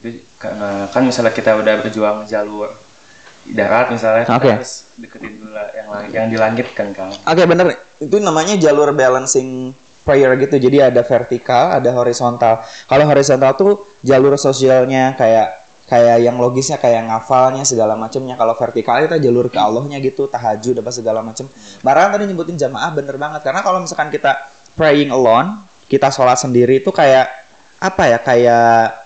Itu 0.00 0.08
karena 0.36 0.88
kan 0.92 1.00
misalnya 1.00 1.32
kita 1.32 1.56
udah 1.56 1.80
berjuang 1.80 2.28
jalur 2.28 2.68
darat 3.44 3.92
misalnya 3.92 4.24
kita 4.24 4.56
harus 4.56 4.88
deketin 4.96 5.36
dulu 5.36 5.52
yang 5.52 5.88
yang 6.08 6.26
di 6.32 6.36
langit 6.40 6.72
kan 6.72 6.90
Kang. 6.96 7.12
Oke 7.12 7.44
bener, 7.44 7.76
itu 8.00 8.16
namanya 8.16 8.56
jalur 8.56 8.96
balancing 8.96 9.76
prayer 10.04 10.36
gitu. 10.40 10.56
Jadi 10.56 10.80
ada 10.80 11.02
vertikal, 11.04 11.76
ada 11.76 11.90
horizontal. 11.92 12.64
Kalau 12.88 13.04
horizontal 13.08 13.52
tuh 13.56 13.72
jalur 14.04 14.36
sosialnya 14.36 15.16
kayak 15.16 15.64
kayak 15.84 16.24
yang 16.24 16.40
logisnya 16.40 16.80
kayak 16.80 17.08
ngafalnya 17.08 17.64
segala 17.64 17.96
macamnya. 17.96 18.36
Kalau 18.36 18.54
vertikal 18.56 19.00
itu 19.04 19.16
jalur 19.20 19.52
ke 19.52 19.60
Allahnya 19.60 20.00
gitu, 20.00 20.24
tahajud 20.28 20.80
apa 20.80 20.90
segala 20.92 21.20
macam. 21.20 21.48
Bahkan 21.84 22.08
tadi 22.16 22.24
nyebutin 22.28 22.56
jamaah 22.56 22.92
bener 22.92 23.16
banget 23.20 23.44
karena 23.44 23.60
kalau 23.60 23.84
misalkan 23.84 24.08
kita 24.08 24.36
praying 24.76 25.12
alone, 25.12 25.60
kita 25.88 26.08
sholat 26.08 26.40
sendiri 26.40 26.80
itu 26.80 26.88
kayak 26.92 27.28
apa 27.80 28.02
ya? 28.08 28.18
Kayak 28.20 29.04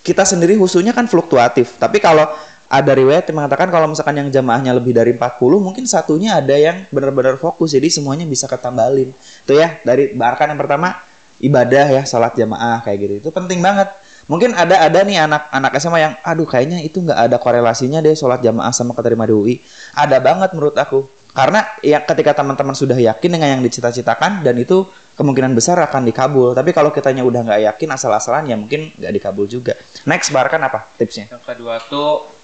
kita 0.00 0.24
sendiri 0.24 0.56
husunya 0.56 0.96
kan 0.96 1.06
fluktuatif. 1.06 1.76
Tapi 1.76 2.00
kalau 2.00 2.26
ada 2.70 2.92
riwayat 2.94 3.26
yang 3.26 3.42
mengatakan 3.42 3.66
kalau 3.66 3.90
misalkan 3.90 4.14
yang 4.14 4.30
jamaahnya 4.30 4.70
lebih 4.78 4.94
dari 4.94 5.10
40, 5.18 5.42
mungkin 5.58 5.90
satunya 5.90 6.38
ada 6.38 6.54
yang 6.54 6.86
benar-benar 6.94 7.34
fokus. 7.34 7.74
Jadi 7.74 7.90
semuanya 7.90 8.22
bisa 8.22 8.46
ketambalin. 8.46 9.10
Itu 9.42 9.58
ya, 9.58 9.82
dari 9.82 10.14
bahkan 10.14 10.46
yang 10.54 10.60
pertama 10.62 11.02
ibadah 11.42 11.90
ya, 11.90 12.02
salat 12.06 12.38
jamaah 12.38 12.78
kayak 12.86 12.98
gitu. 13.02 13.14
Itu 13.26 13.30
penting 13.34 13.58
banget. 13.58 13.90
Mungkin 14.30 14.54
ada 14.54 14.86
ada 14.86 15.02
nih 15.02 15.26
anak-anak 15.26 15.72
SMA 15.82 15.98
yang 15.98 16.14
aduh 16.22 16.46
kayaknya 16.46 16.78
itu 16.86 17.02
nggak 17.02 17.18
ada 17.18 17.36
korelasinya 17.42 17.98
deh 17.98 18.14
sholat 18.14 18.38
jamaah 18.38 18.70
sama 18.70 18.94
keterima 18.94 19.26
di 19.26 19.34
UI. 19.34 19.54
Ada 19.98 20.22
banget 20.22 20.54
menurut 20.54 20.78
aku. 20.78 21.10
Karena 21.34 21.66
ya 21.82 21.98
ketika 21.98 22.38
teman-teman 22.38 22.74
sudah 22.78 22.94
yakin 22.94 23.26
dengan 23.26 23.58
yang 23.58 23.62
dicita-citakan 23.66 24.46
dan 24.46 24.54
itu 24.54 24.86
kemungkinan 25.18 25.50
besar 25.58 25.82
akan 25.82 26.06
dikabul. 26.06 26.54
Tapi 26.54 26.70
kalau 26.70 26.94
kitanya 26.94 27.26
udah 27.26 27.42
nggak 27.42 27.60
yakin 27.74 27.88
asal-asalan 27.90 28.46
ya 28.46 28.54
mungkin 28.54 28.94
nggak 28.94 29.10
dikabul 29.18 29.50
juga. 29.50 29.74
Next 30.06 30.30
barkan 30.30 30.62
apa 30.62 30.86
tipsnya? 30.94 31.26
Yang 31.26 31.42
kedua 31.50 31.82
tuh 31.90 32.39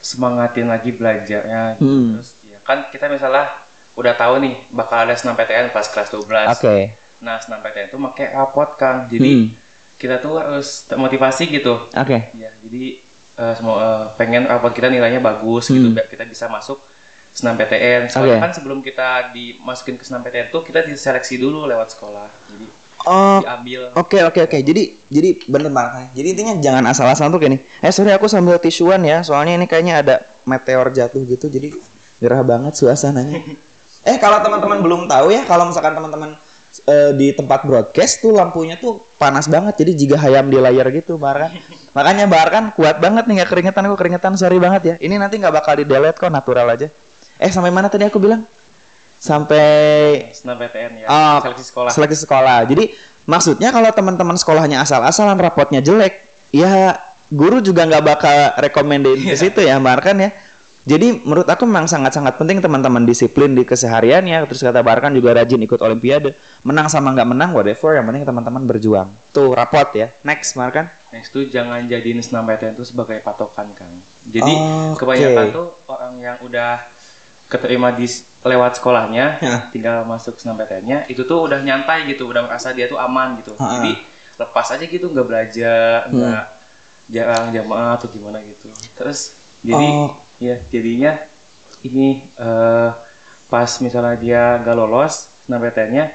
semangatin 0.00 0.66
lagi 0.66 0.90
belajarnya. 0.90 1.76
gitu. 1.76 1.84
Hmm. 1.84 2.08
Terus 2.16 2.30
ya 2.44 2.58
kan 2.60 2.88
kita 2.88 3.06
misalnya 3.06 3.46
udah 3.94 4.14
tahu 4.14 4.40
nih 4.40 4.54
bakal 4.70 5.04
ada 5.04 5.14
senam 5.14 5.34
PTN 5.34 5.70
pas 5.70 5.84
kelas 5.84 6.08
12. 6.08 6.48
Oke. 6.50 6.76
Nah, 7.20 7.36
senam 7.36 7.60
PTN 7.60 7.86
itu 7.86 7.98
pakai 8.00 8.26
rapot 8.32 8.70
Kang. 8.74 9.04
Jadi 9.06 9.30
Hmm. 9.30 9.46
kita 9.96 10.16
tuh 10.18 10.40
harus 10.40 10.88
termotivasi 10.88 11.44
gitu. 11.46 11.86
Oke. 11.86 12.32
Ya, 12.32 12.50
jadi 12.58 12.84
eh, 13.36 13.54
semua 13.54 13.76
eh, 13.76 14.04
pengen 14.16 14.44
rapot 14.44 14.68
kita 14.70 14.88
nilainya 14.88 15.20
bagus 15.20 15.68
gitu 15.68 15.84
Hmm. 15.84 15.96
biar 15.96 16.08
kita 16.08 16.24
bisa 16.24 16.44
masuk 16.46 16.80
senam 17.30 17.54
PTN. 17.54 18.08
Soalnya 18.08 18.36
Oke. 18.36 18.44
kan 18.44 18.52
sebelum 18.52 18.78
kita 18.80 19.30
dimasukin 19.30 19.96
ke 19.96 20.04
senam 20.04 20.20
PTN 20.20 20.48
tuh 20.48 20.60
kita 20.60 20.82
diseleksi 20.82 21.36
dulu 21.36 21.64
lewat 21.64 21.92
sekolah. 21.92 22.28
Jadi 22.48 22.66
Oh, 23.08 23.40
diambil. 23.40 23.96
Oke 23.96 24.20
oke 24.20 24.40
oke. 24.44 24.58
Jadi 24.60 24.82
jadi 25.08 25.30
bener 25.48 25.72
banget. 25.72 26.12
Jadi 26.12 26.26
intinya 26.36 26.54
jangan 26.60 26.84
asal-asalan 26.92 27.32
tuh 27.32 27.40
kayak 27.40 27.52
nih. 27.56 27.60
Eh 27.80 27.92
sorry 27.92 28.12
aku 28.12 28.28
sambil 28.28 28.60
tisuan 28.60 29.00
ya. 29.00 29.24
Soalnya 29.24 29.56
ini 29.56 29.64
kayaknya 29.64 30.04
ada 30.04 30.14
meteor 30.44 30.92
jatuh 30.92 31.24
gitu. 31.24 31.48
Jadi 31.48 31.72
gerah 32.20 32.44
banget 32.44 32.76
suasananya. 32.76 33.40
eh 34.10 34.16
kalau 34.20 34.44
teman-teman 34.44 34.78
belum 34.84 35.00
tahu 35.08 35.32
ya, 35.32 35.48
kalau 35.48 35.72
misalkan 35.72 35.96
teman-teman 35.96 36.36
eh, 36.84 37.12
di 37.16 37.32
tempat 37.32 37.64
broadcast 37.64 38.20
tuh 38.20 38.36
lampunya 38.36 38.76
tuh 38.76 39.00
panas 39.16 39.48
banget. 39.48 39.80
Jadi 39.80 39.92
jika 39.96 40.20
hayam 40.20 40.52
di 40.52 40.60
layar 40.60 40.88
gitu, 40.92 41.16
bahkan. 41.16 41.56
Makanya 41.96 42.28
bahkan 42.28 42.70
kuat 42.76 43.00
banget 43.00 43.24
nih 43.26 43.40
nggak 43.40 43.50
keringetan 43.50 43.82
aku 43.88 43.96
keringetan. 43.96 44.36
Sorry 44.36 44.60
banget 44.60 44.82
ya. 44.84 44.94
Ini 45.00 45.16
nanti 45.16 45.40
nggak 45.40 45.54
bakal 45.56 45.80
di 45.80 45.88
delete 45.88 46.20
kok 46.20 46.28
natural 46.28 46.68
aja. 46.68 46.92
Eh 47.40 47.48
sampai 47.48 47.72
mana 47.72 47.88
tadi 47.88 48.04
aku 48.04 48.20
bilang? 48.20 48.44
Sampai 49.20 49.68
Senam 50.32 50.56
PTN 50.56 51.04
ya. 51.04 51.06
Ah, 51.06 51.38
seleksi 51.44 51.64
sekolah. 51.68 51.90
Seleksi 51.92 52.18
sekolah. 52.24 52.64
Jadi 52.64 52.96
maksudnya 53.28 53.68
kalau 53.68 53.92
teman-teman 53.92 54.34
sekolahnya 54.40 54.80
asal-asalan 54.80 55.36
rapotnya 55.36 55.84
jelek, 55.84 56.24
ya 56.50 56.96
guru 57.28 57.60
juga 57.60 57.84
nggak 57.84 58.04
bakal 58.04 58.36
rekomendain 58.64 59.20
ke 59.20 59.36
situ 59.36 59.60
ya, 59.60 59.76
Barkan 59.76 60.16
ya. 60.24 60.32
Jadi 60.88 61.12
menurut 61.12 61.44
aku 61.44 61.68
memang 61.68 61.84
sangat-sangat 61.84 62.40
penting 62.40 62.64
teman-teman 62.64 63.04
disiplin 63.04 63.52
di 63.52 63.68
kesehariannya. 63.68 64.48
Terus 64.48 64.64
kata 64.64 64.80
Barkan 64.80 65.12
juga 65.12 65.36
rajin 65.36 65.60
ikut 65.60 65.76
olimpiade. 65.76 66.32
Menang 66.64 66.88
sama 66.88 67.12
nggak 67.12 67.28
menang, 67.28 67.52
whatever. 67.52 67.92
Yang 67.92 68.06
penting 68.08 68.24
teman-teman 68.24 68.62
berjuang. 68.64 69.08
Tuh 69.36 69.52
rapot 69.52 69.92
ya. 69.92 70.08
Next, 70.24 70.56
Barkan. 70.56 70.88
Next 71.12 71.36
tuh 71.36 71.44
jangan 71.44 71.84
jadiin 71.84 72.24
senam 72.24 72.48
PTN 72.48 72.80
itu 72.80 72.88
sebagai 72.88 73.20
patokan 73.20 73.68
Kang. 73.76 73.92
Jadi 74.24 74.54
Oke. 74.96 75.04
kebanyakan 75.04 75.46
tuh 75.52 75.68
orang 75.84 76.12
yang 76.16 76.36
udah 76.40 76.80
keterima 77.50 77.90
di 77.90 78.06
lewat 78.40 78.78
sekolahnya, 78.78 79.26
Ya. 79.42 79.56
tinggal 79.68 80.06
masuk 80.06 80.38
senam 80.38 80.54
PTN-nya, 80.54 81.10
itu 81.10 81.26
tuh 81.26 81.44
udah 81.44 81.58
nyantai 81.58 82.06
gitu, 82.06 82.24
udah 82.24 82.46
merasa 82.46 82.70
dia 82.70 82.86
tuh 82.86 82.96
aman 82.96 83.36
gitu. 83.36 83.52
Ha-ha. 83.52 83.74
Jadi 83.76 83.92
lepas 84.38 84.66
aja 84.70 84.84
gitu, 84.86 85.10
nggak 85.10 85.26
belajar, 85.26 86.06
Hmm. 86.06 86.14
nggak 86.16 86.44
jarang 87.10 87.44
jamaah 87.50 87.98
atau 87.98 88.06
gimana 88.06 88.38
gitu. 88.40 88.70
Terus 88.94 89.34
jadi 89.60 89.86
Oh. 89.90 90.14
ya 90.38 90.62
jadinya 90.70 91.18
ini 91.82 92.22
eh, 92.32 92.90
pas 93.46 93.70
misalnya 93.82 94.14
dia 94.14 94.42
nggak 94.56 94.76
lolos 94.78 95.26
senam 95.42 95.58
PTN-nya, 95.60 96.14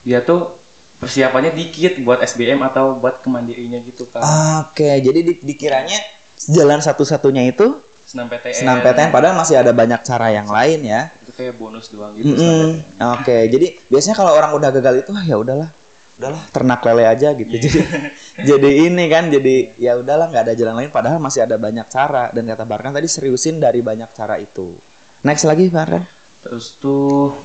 dia 0.00 0.24
tuh 0.24 0.56
persiapannya 0.96 1.52
dikit 1.52 2.00
buat 2.00 2.20
SBM 2.20 2.60
atau 2.62 2.96
buat 2.96 3.20
kemandirinya 3.20 3.80
gitu 3.80 4.08
kan. 4.08 4.24
Oke, 4.64 4.88
jadi 4.98 5.20
di- 5.20 5.40
dikiranya 5.40 6.00
jalan 6.40 6.80
satu-satunya 6.80 7.44
itu 7.46 7.76
senam 8.10 8.26
PTN. 8.26 8.58
senam 8.58 8.76
PTN 8.82 9.08
padahal 9.08 9.38
masih 9.38 9.54
ada 9.54 9.70
banyak 9.70 10.00
cara 10.02 10.34
yang 10.34 10.50
lain 10.50 10.82
ya. 10.82 11.14
Itu 11.22 11.30
kayak 11.30 11.54
bonus 11.54 11.86
doang 11.88 12.18
gitu 12.18 12.26
Mm-mm. 12.26 12.82
PTN. 12.82 13.06
Oke, 13.14 13.38
jadi 13.46 13.66
biasanya 13.86 14.16
kalau 14.18 14.32
orang 14.34 14.50
udah 14.50 14.70
gagal 14.74 14.94
itu 15.00 15.10
ah, 15.14 15.22
ya 15.22 15.36
udahlah, 15.38 15.70
udahlah 16.18 16.42
ternak 16.50 16.82
lele 16.82 17.04
aja 17.06 17.30
gitu. 17.32 17.54
Iya. 17.54 17.62
Jadi 17.62 17.78
jadi 18.50 18.70
ini 18.90 19.04
kan 19.06 19.30
jadi 19.30 19.54
ya 19.78 19.92
udahlah 19.94 20.26
nggak 20.26 20.42
ada 20.50 20.54
jalan 20.58 20.74
lain 20.74 20.90
padahal 20.90 21.22
masih 21.22 21.46
ada 21.46 21.54
banyak 21.54 21.86
cara 21.86 22.34
dan 22.34 22.42
kata 22.44 22.66
Barkan 22.66 22.90
tadi 22.90 23.06
seriusin 23.06 23.62
dari 23.62 23.78
banyak 23.78 24.10
cara 24.10 24.34
itu. 24.36 24.74
Next 25.22 25.46
lagi 25.46 25.70
Barkan. 25.70 26.02
Terus 26.42 26.74
tuh 26.76 27.36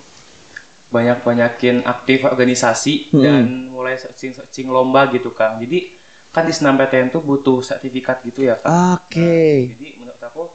banyak-banyakin 0.86 1.84
aktif 1.84 2.24
organisasi 2.24 3.12
Hmm. 3.12 3.22
dan 3.22 3.44
mulai 3.68 3.98
searching-searching 3.98 4.70
lomba 4.70 5.10
gitu 5.12 5.30
Kang. 5.30 5.60
Jadi 5.60 5.92
kan 6.36 6.44
di 6.44 6.52
senam 6.52 6.76
PTN 6.76 7.16
tuh 7.16 7.24
butuh 7.24 7.64
sertifikat 7.64 8.20
gitu 8.28 8.44
ya. 8.44 8.60
Oke. 9.00 9.72
Jadi 9.72 9.96
menurut 9.96 10.20
aku 10.20 10.52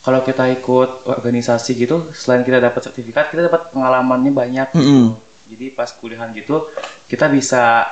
kalau 0.00 0.24
kita 0.24 0.48
ikut 0.56 1.04
organisasi 1.04 1.76
gitu, 1.76 2.08
selain 2.16 2.40
kita 2.40 2.56
dapat 2.56 2.80
sertifikat, 2.80 3.28
kita 3.28 3.52
dapat 3.52 3.68
pengalamannya 3.68 4.32
banyak. 4.32 4.68
gitu. 4.72 4.80
Mm-mm. 4.80 5.06
Jadi 5.52 5.76
pas 5.76 5.92
kuliahan 5.92 6.32
gitu, 6.32 6.72
kita 7.04 7.28
bisa 7.28 7.84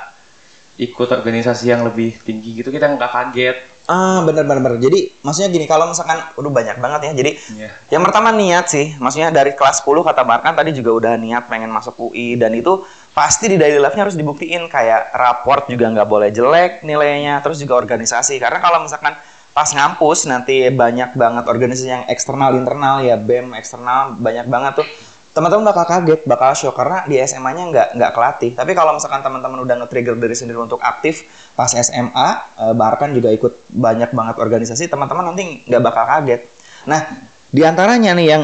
ikut 0.81 1.05
organisasi 1.05 1.69
yang 1.69 1.85
lebih 1.85 2.17
tinggi 2.25 2.65
gitu, 2.65 2.73
kita 2.73 2.89
nggak 2.89 3.11
kaget. 3.13 3.57
Ah 3.89 4.21
bener. 4.21 4.45
Jadi 4.77 5.21
maksudnya 5.25 5.49
gini 5.49 5.65
kalau 5.65 5.89
misalkan 5.89 6.21
udah 6.37 6.51
banyak 6.53 6.77
banget 6.77 6.99
ya. 7.09 7.11
Jadi 7.13 7.31
Iya. 7.57 7.69
Yang 7.93 8.01
pertama 8.05 8.29
niat 8.29 8.65
sih, 8.69 8.93
maksudnya 9.01 9.33
dari 9.33 9.57
kelas 9.57 9.81
10 9.81 10.05
kata 10.05 10.21
Barkan 10.25 10.53
tadi 10.53 10.77
juga 10.77 10.93
udah 10.93 11.13
niat 11.17 11.49
pengen 11.49 11.73
masuk 11.73 11.97
UI 12.09 12.37
dan 12.37 12.53
itu 12.53 12.85
pasti 13.19 13.51
di 13.51 13.59
daily 13.59 13.83
life-nya 13.83 14.07
harus 14.07 14.15
dibuktiin 14.15 14.71
kayak 14.71 15.11
raport 15.11 15.67
juga 15.67 15.91
nggak 15.91 16.07
boleh 16.07 16.31
jelek 16.31 16.87
nilainya, 16.87 17.43
terus 17.43 17.59
juga 17.59 17.75
organisasi 17.75 18.39
karena 18.39 18.63
kalau 18.63 18.79
misalkan 18.87 19.11
pas 19.51 19.67
ngampus 19.75 20.23
nanti 20.23 20.71
banyak 20.71 21.19
banget 21.19 21.43
organisasi 21.51 21.89
yang 21.91 22.03
eksternal 22.07 22.55
internal 22.55 23.03
ya 23.03 23.19
BEM 23.19 23.51
eksternal 23.59 24.15
banyak 24.15 24.47
banget 24.47 24.79
tuh 24.79 24.87
teman-teman 25.35 25.67
bakal 25.67 25.85
kaget, 25.85 26.21
bakal 26.23 26.51
shock 26.55 26.75
karena 26.79 27.03
di 27.05 27.19
SMA-nya 27.21 27.63
nggak 27.69 27.87
nggak 27.99 28.11
kelatih. 28.15 28.51
Tapi 28.55 28.71
kalau 28.73 28.97
misalkan 28.97 29.21
teman-teman 29.21 29.61
udah 29.61 29.75
nge-trigger 29.83 30.15
diri 30.17 30.35
sendiri 30.35 30.59
untuk 30.59 30.81
aktif 30.81 31.27
pas 31.53 31.69
SMA, 31.69 32.29
eh, 32.55 32.73
Barkan 32.73 33.11
juga 33.11 33.29
ikut 33.35 33.67
banyak 33.67 34.15
banget 34.15 34.35
organisasi, 34.39 34.87
teman-teman 34.87 35.31
nanti 35.31 35.63
nggak 35.67 35.83
bakal 35.83 36.03
kaget. 36.07 36.41
Nah, 36.87 37.03
di 37.51 37.61
antaranya 37.61 38.15
nih 38.17 38.27
yang 38.31 38.43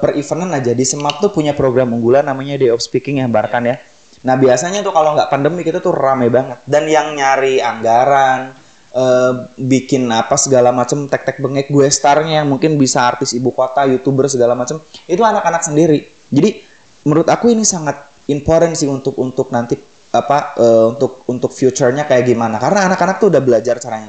per 0.00 0.16
eventan 0.16 0.52
aja 0.52 0.72
di 0.72 0.84
Semap 0.84 1.20
tuh 1.20 1.32
punya 1.32 1.56
program 1.56 1.92
unggulan 1.96 2.24
namanya 2.24 2.60
Day 2.60 2.70
of 2.72 2.80
Speaking 2.80 3.20
ya 3.20 3.26
Barkan 3.28 3.68
ya. 3.68 3.76
Nah, 4.24 4.34
biasanya 4.40 4.80
tuh 4.80 4.92
kalau 4.96 5.12
nggak 5.12 5.28
pandemi 5.28 5.60
kita 5.60 5.84
tuh 5.84 5.92
rame 5.92 6.32
banget. 6.32 6.64
Dan 6.64 6.88
yang 6.88 7.12
nyari 7.12 7.60
anggaran 7.60 8.56
eh, 8.96 9.32
bikin 9.60 10.08
apa 10.08 10.34
segala 10.40 10.72
macem 10.72 11.04
tek-tek 11.06 11.38
bengek 11.44 11.68
gue 11.68 11.86
starnya 11.92 12.42
yang 12.42 12.48
mungkin 12.48 12.80
bisa 12.80 13.04
artis 13.04 13.36
ibu 13.36 13.52
kota, 13.52 13.84
youtuber 13.84 14.26
segala 14.32 14.56
macem 14.56 14.80
itu 15.04 15.20
anak-anak 15.20 15.60
sendiri. 15.60 16.08
Jadi 16.32 16.64
menurut 17.04 17.28
aku 17.28 17.52
ini 17.52 17.68
sangat 17.68 18.00
important 18.32 18.72
sih 18.72 18.88
untuk 18.88 19.20
untuk 19.20 19.52
nanti 19.52 19.76
apa 20.14 20.56
eh, 20.56 20.84
untuk 20.96 21.28
untuk 21.28 21.52
future-nya 21.52 22.08
kayak 22.08 22.24
gimana. 22.24 22.56
Karena 22.56 22.88
anak-anak 22.88 23.20
tuh 23.20 23.28
udah 23.28 23.42
belajar 23.44 23.76
caranya 23.76 24.08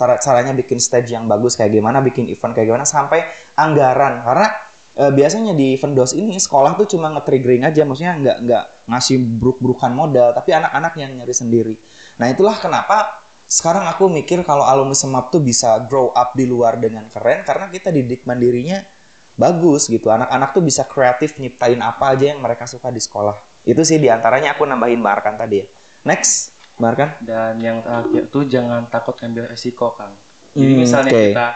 cara 0.00 0.16
caranya 0.16 0.56
bikin 0.56 0.80
stage 0.80 1.12
yang 1.12 1.28
bagus 1.28 1.60
kayak 1.60 1.76
gimana 1.76 2.00
bikin 2.00 2.24
event 2.32 2.56
kayak 2.56 2.72
gimana 2.72 2.88
sampai 2.88 3.28
anggaran. 3.52 4.24
Karena 4.24 4.48
eh, 4.94 5.12
biasanya 5.12 5.52
di 5.52 5.74
Vendos 5.76 6.12
ini 6.12 6.34
sekolah 6.36 6.74
tuh 6.74 6.86
cuma 6.90 7.10
nge-triggering 7.14 7.62
aja, 7.62 7.82
maksudnya 7.84 8.14
nggak 8.18 8.36
nggak 8.46 8.64
ngasih 8.90 9.16
bruk-brukan 9.38 9.92
modal, 9.92 10.32
tapi 10.32 10.50
anak-anak 10.50 10.92
yang 10.98 11.10
nyari 11.14 11.34
sendiri. 11.34 11.74
Nah 12.18 12.26
itulah 12.28 12.56
kenapa 12.56 13.22
sekarang 13.44 13.82
aku 13.86 14.06
mikir 14.06 14.46
kalau 14.46 14.62
alumni 14.62 14.94
semap 14.94 15.34
tuh 15.34 15.42
bisa 15.42 15.74
grow 15.90 16.14
up 16.14 16.38
di 16.38 16.46
luar 16.46 16.78
dengan 16.78 17.10
keren 17.10 17.42
karena 17.42 17.66
kita 17.66 17.90
didik 17.90 18.22
mandirinya 18.22 18.86
bagus 19.34 19.90
gitu. 19.90 20.06
Anak-anak 20.06 20.54
tuh 20.54 20.62
bisa 20.62 20.86
kreatif 20.86 21.34
nyiptain 21.36 21.78
apa 21.82 22.14
aja 22.14 22.30
yang 22.30 22.38
mereka 22.38 22.70
suka 22.70 22.94
di 22.94 23.02
sekolah. 23.02 23.34
Itu 23.66 23.82
sih 23.82 23.98
di 23.98 24.06
antaranya 24.06 24.54
aku 24.54 24.62
nambahin 24.64 25.02
Barkan 25.02 25.34
tadi 25.34 25.64
ya. 25.64 25.66
Next, 26.06 26.54
Barkan. 26.78 27.18
Dan 27.20 27.60
yang 27.60 27.82
terakhir 27.84 28.30
tuh 28.30 28.46
jangan 28.48 28.88
takut 28.88 29.18
ngambil 29.20 29.52
resiko, 29.52 29.92
Kang. 29.92 30.14
Jadi 30.54 30.72
Hmm, 30.72 30.80
misalnya 30.80 31.12
oke. 31.12 31.24
kita 31.30 31.48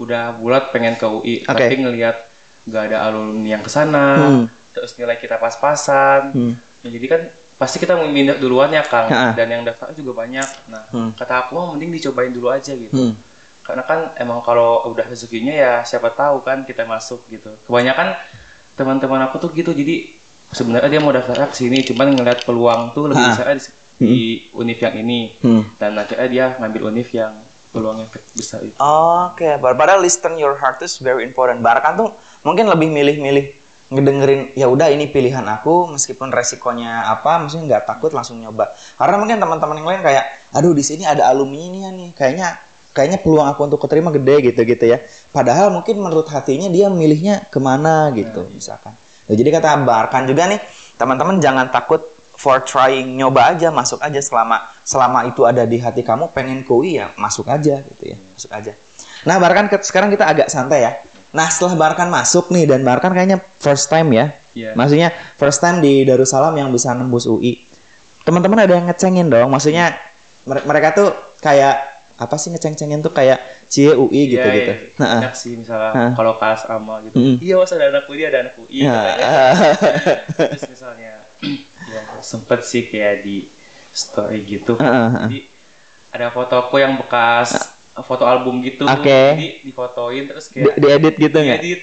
udah 0.00 0.22
bulat 0.38 0.64
pengen 0.72 0.94
ke 0.96 1.06
UI, 1.08 1.34
Oke. 1.44 1.50
tapi 1.60 1.74
ngelihat 1.76 2.16
nggak 2.62 2.82
ada 2.86 2.96
alumni 3.04 3.48
yang 3.50 3.62
ke 3.62 3.68
sana, 3.68 4.06
Hmm. 4.18 4.44
terus 4.70 4.92
nilai 4.94 5.16
kita 5.16 5.36
pas-pasan, 5.36 6.20
Hmm. 6.30 6.52
ya 6.80 6.88
jadi 6.90 7.06
kan 7.06 7.20
pasti 7.56 7.76
kita 7.76 7.92
mau 7.92 8.04
minder 8.04 8.36
duluan 8.36 8.68
ya, 8.68 8.80
Kang. 8.80 9.06
Ha. 9.06 9.32
Dan 9.32 9.48
yang 9.50 9.62
daftar 9.62 9.92
juga 9.92 10.16
banyak. 10.18 10.48
Nah, 10.66 10.84
Hmm. 10.88 11.12
kata 11.12 11.44
aku 11.44 11.50
mah 11.52 11.72
mending 11.72 11.92
dicobain 11.92 12.30
dulu 12.30 12.48
aja 12.48 12.72
gitu. 12.72 12.90
Hmm. 12.90 13.12
Karena 13.60 13.84
kan 13.84 14.16
emang 14.16 14.40
kalau 14.40 14.88
udah 14.88 15.04
rezekinya 15.04 15.52
ya 15.52 15.72
siapa 15.82 16.10
tahu 16.10 16.40
kan 16.40 16.64
kita 16.64 16.82
masuk 16.84 17.28
gitu. 17.28 17.52
Kebanyakan 17.64 18.16
teman-teman 18.74 19.20
aku 19.22 19.36
tuh 19.38 19.50
gitu, 19.52 19.70
jadi 19.70 20.08
sebenarnya 20.50 20.88
dia 20.88 21.00
mau 21.00 21.12
daftar 21.12 21.36
ke 21.44 21.54
sini, 21.54 21.84
cuman 21.84 22.12
ngeliat 22.12 22.42
peluang 22.42 22.90
tuh 22.90 23.12
lebih 23.12 23.22
besar 23.22 23.52
di, 23.52 23.62
di 24.00 24.20
univ 24.50 24.78
yang 24.78 24.96
ini 24.98 25.20
Hmm. 25.38 25.62
dan 25.76 25.94
akhirnya 25.94 26.28
dia 26.28 26.46
ngambil 26.56 26.88
univ 26.88 27.08
yang 27.12 27.36
peluangnya 27.70 28.08
besar 28.32 28.64
itu. 28.64 28.74
Oke, 28.80 29.60
bar- 29.60 29.76
padahal 29.76 30.00
listen 30.00 30.34
your 30.34 30.56
heart 30.56 30.80
is 30.80 30.96
very 30.98 31.22
important. 31.22 31.60
Barkan 31.60 31.94
tuh 31.94 32.10
mungkin 32.42 32.66
lebih 32.68 32.88
milih-milih 32.88 33.46
ngedengerin 33.90 34.54
ya 34.54 34.70
udah 34.70 34.86
ini 34.86 35.10
pilihan 35.10 35.42
aku 35.50 35.90
meskipun 35.90 36.30
resikonya 36.30 37.10
apa 37.10 37.42
maksudnya 37.42 37.76
nggak 37.76 37.84
takut 37.90 38.14
langsung 38.14 38.38
nyoba. 38.38 38.70
Karena 38.94 39.18
mungkin 39.18 39.42
teman-teman 39.42 39.76
yang 39.82 39.88
lain 39.90 40.02
kayak 40.06 40.24
aduh 40.54 40.70
di 40.70 40.84
sini 40.86 41.02
ada 41.02 41.26
alumni 41.26 41.58
ini 41.58 41.78
ya 41.82 41.90
nih. 41.90 42.08
Kayaknya 42.14 42.48
kayaknya 42.94 43.18
peluang 43.18 43.50
aku 43.50 43.60
untuk 43.66 43.82
keterima 43.82 44.14
gede 44.14 44.54
gitu 44.54 44.62
gitu 44.62 44.84
ya. 44.86 45.02
Padahal 45.34 45.74
mungkin 45.74 45.98
menurut 45.98 46.30
hatinya 46.30 46.70
dia 46.70 46.86
milihnya 46.86 47.50
ke 47.50 47.58
mana 47.58 48.14
gitu 48.14 48.46
misalkan. 48.54 48.94
Nah, 49.26 49.34
jadi 49.34 49.50
kata 49.58 49.82
Barkan 49.82 50.22
juga 50.30 50.46
nih 50.46 50.62
teman-teman 50.94 51.42
jangan 51.42 51.66
takut 51.74 52.06
for 52.38 52.62
trying. 52.62 53.18
Nyoba 53.18 53.58
aja 53.58 53.74
masuk 53.74 53.98
aja. 54.06 54.22
Selama 54.22 54.70
selama 54.86 55.26
itu 55.26 55.42
ada 55.50 55.66
di 55.66 55.82
hati 55.82 56.06
kamu 56.06 56.30
pengen 56.30 56.62
ke 56.62 56.70
UI 56.70 57.02
ya 57.02 57.10
masuk 57.18 57.50
aja 57.50 57.82
gitu 57.82 58.14
ya. 58.14 58.16
Masuk 58.38 58.50
aja. 58.54 58.72
Nah 59.26 59.36
Barkan 59.42 59.66
ke- 59.66 59.82
sekarang 59.82 60.14
kita 60.14 60.30
agak 60.30 60.46
santai 60.46 60.86
ya 60.86 60.94
nah 61.30 61.46
setelah 61.46 61.74
Barkan 61.76 62.08
masuk 62.08 62.50
nih 62.50 62.66
dan 62.66 62.82
Barkan 62.82 63.10
kayaknya 63.10 63.38
first 63.56 63.86
time 63.86 64.10
ya 64.10 64.26
Iya. 64.50 64.74
maksudnya 64.74 65.08
first 65.34 65.58
time 65.58 65.78
di 65.78 66.02
Darussalam 66.02 66.50
yang 66.52 66.68
bisa 66.68 66.90
nembus 66.90 67.22
UI 67.24 67.62
teman-teman 68.20 68.58
ada 68.60 68.74
yang 68.74 68.84
ngecengin 68.84 69.26
dong 69.26 69.46
maksudnya 69.46 69.94
mere- 70.42 70.64
mereka 70.64 70.90
tuh 70.92 71.08
kayak 71.38 71.86
apa 72.16 72.36
sih 72.36 72.50
ngeceng-cengin 72.50 73.00
tuh 73.00 73.08
kayak 73.08 73.38
cie 73.64 73.94
UI 73.94 74.28
gitu 74.28 74.42
Iya, 74.42 74.52
gitu 74.52 74.72
iya. 74.76 74.92
Nah, 74.98 75.08
Banyak 75.24 75.34
sih 75.34 75.56
misalnya 75.56 75.90
Ha. 75.90 76.04
kalau 76.12 76.36
kelas 76.36 76.60
sama 76.62 77.00
gitu. 77.00 77.16
Mm-mm. 77.16 77.36
Iya, 77.40 77.54
mas 77.56 77.72
ada 77.72 77.86
anak 77.88 78.04
UI, 78.04 78.22
ada 78.22 78.38
anak 78.44 78.54
UI. 78.58 78.78
ya, 78.78 78.92
katanya. 78.92 79.28
Terus 80.52 80.64
misalnya 80.68 81.12
ya 81.88 82.00
sempet 82.20 82.60
sih 82.60 82.82
kayak 82.84 83.24
di 83.24 83.48
story 83.88 84.44
gitu. 84.44 84.76
Heeh, 84.76 84.92
heeh. 85.08 85.28
Jadi 85.32 85.40
ada 86.12 86.26
fotoku 86.28 86.76
yang 86.76 87.00
bekas 87.00 87.56
foto 87.98 88.24
album 88.26 88.62
gitu. 88.62 88.86
Oke. 88.86 89.22
Jadi 89.34 89.48
difotoin 89.66 90.24
terus 90.30 90.46
di, 90.50 90.62
kayak 90.62 90.76
diedit 90.78 91.14
gitu 91.18 91.38
nggak? 91.42 91.58
diedit, 91.58 91.80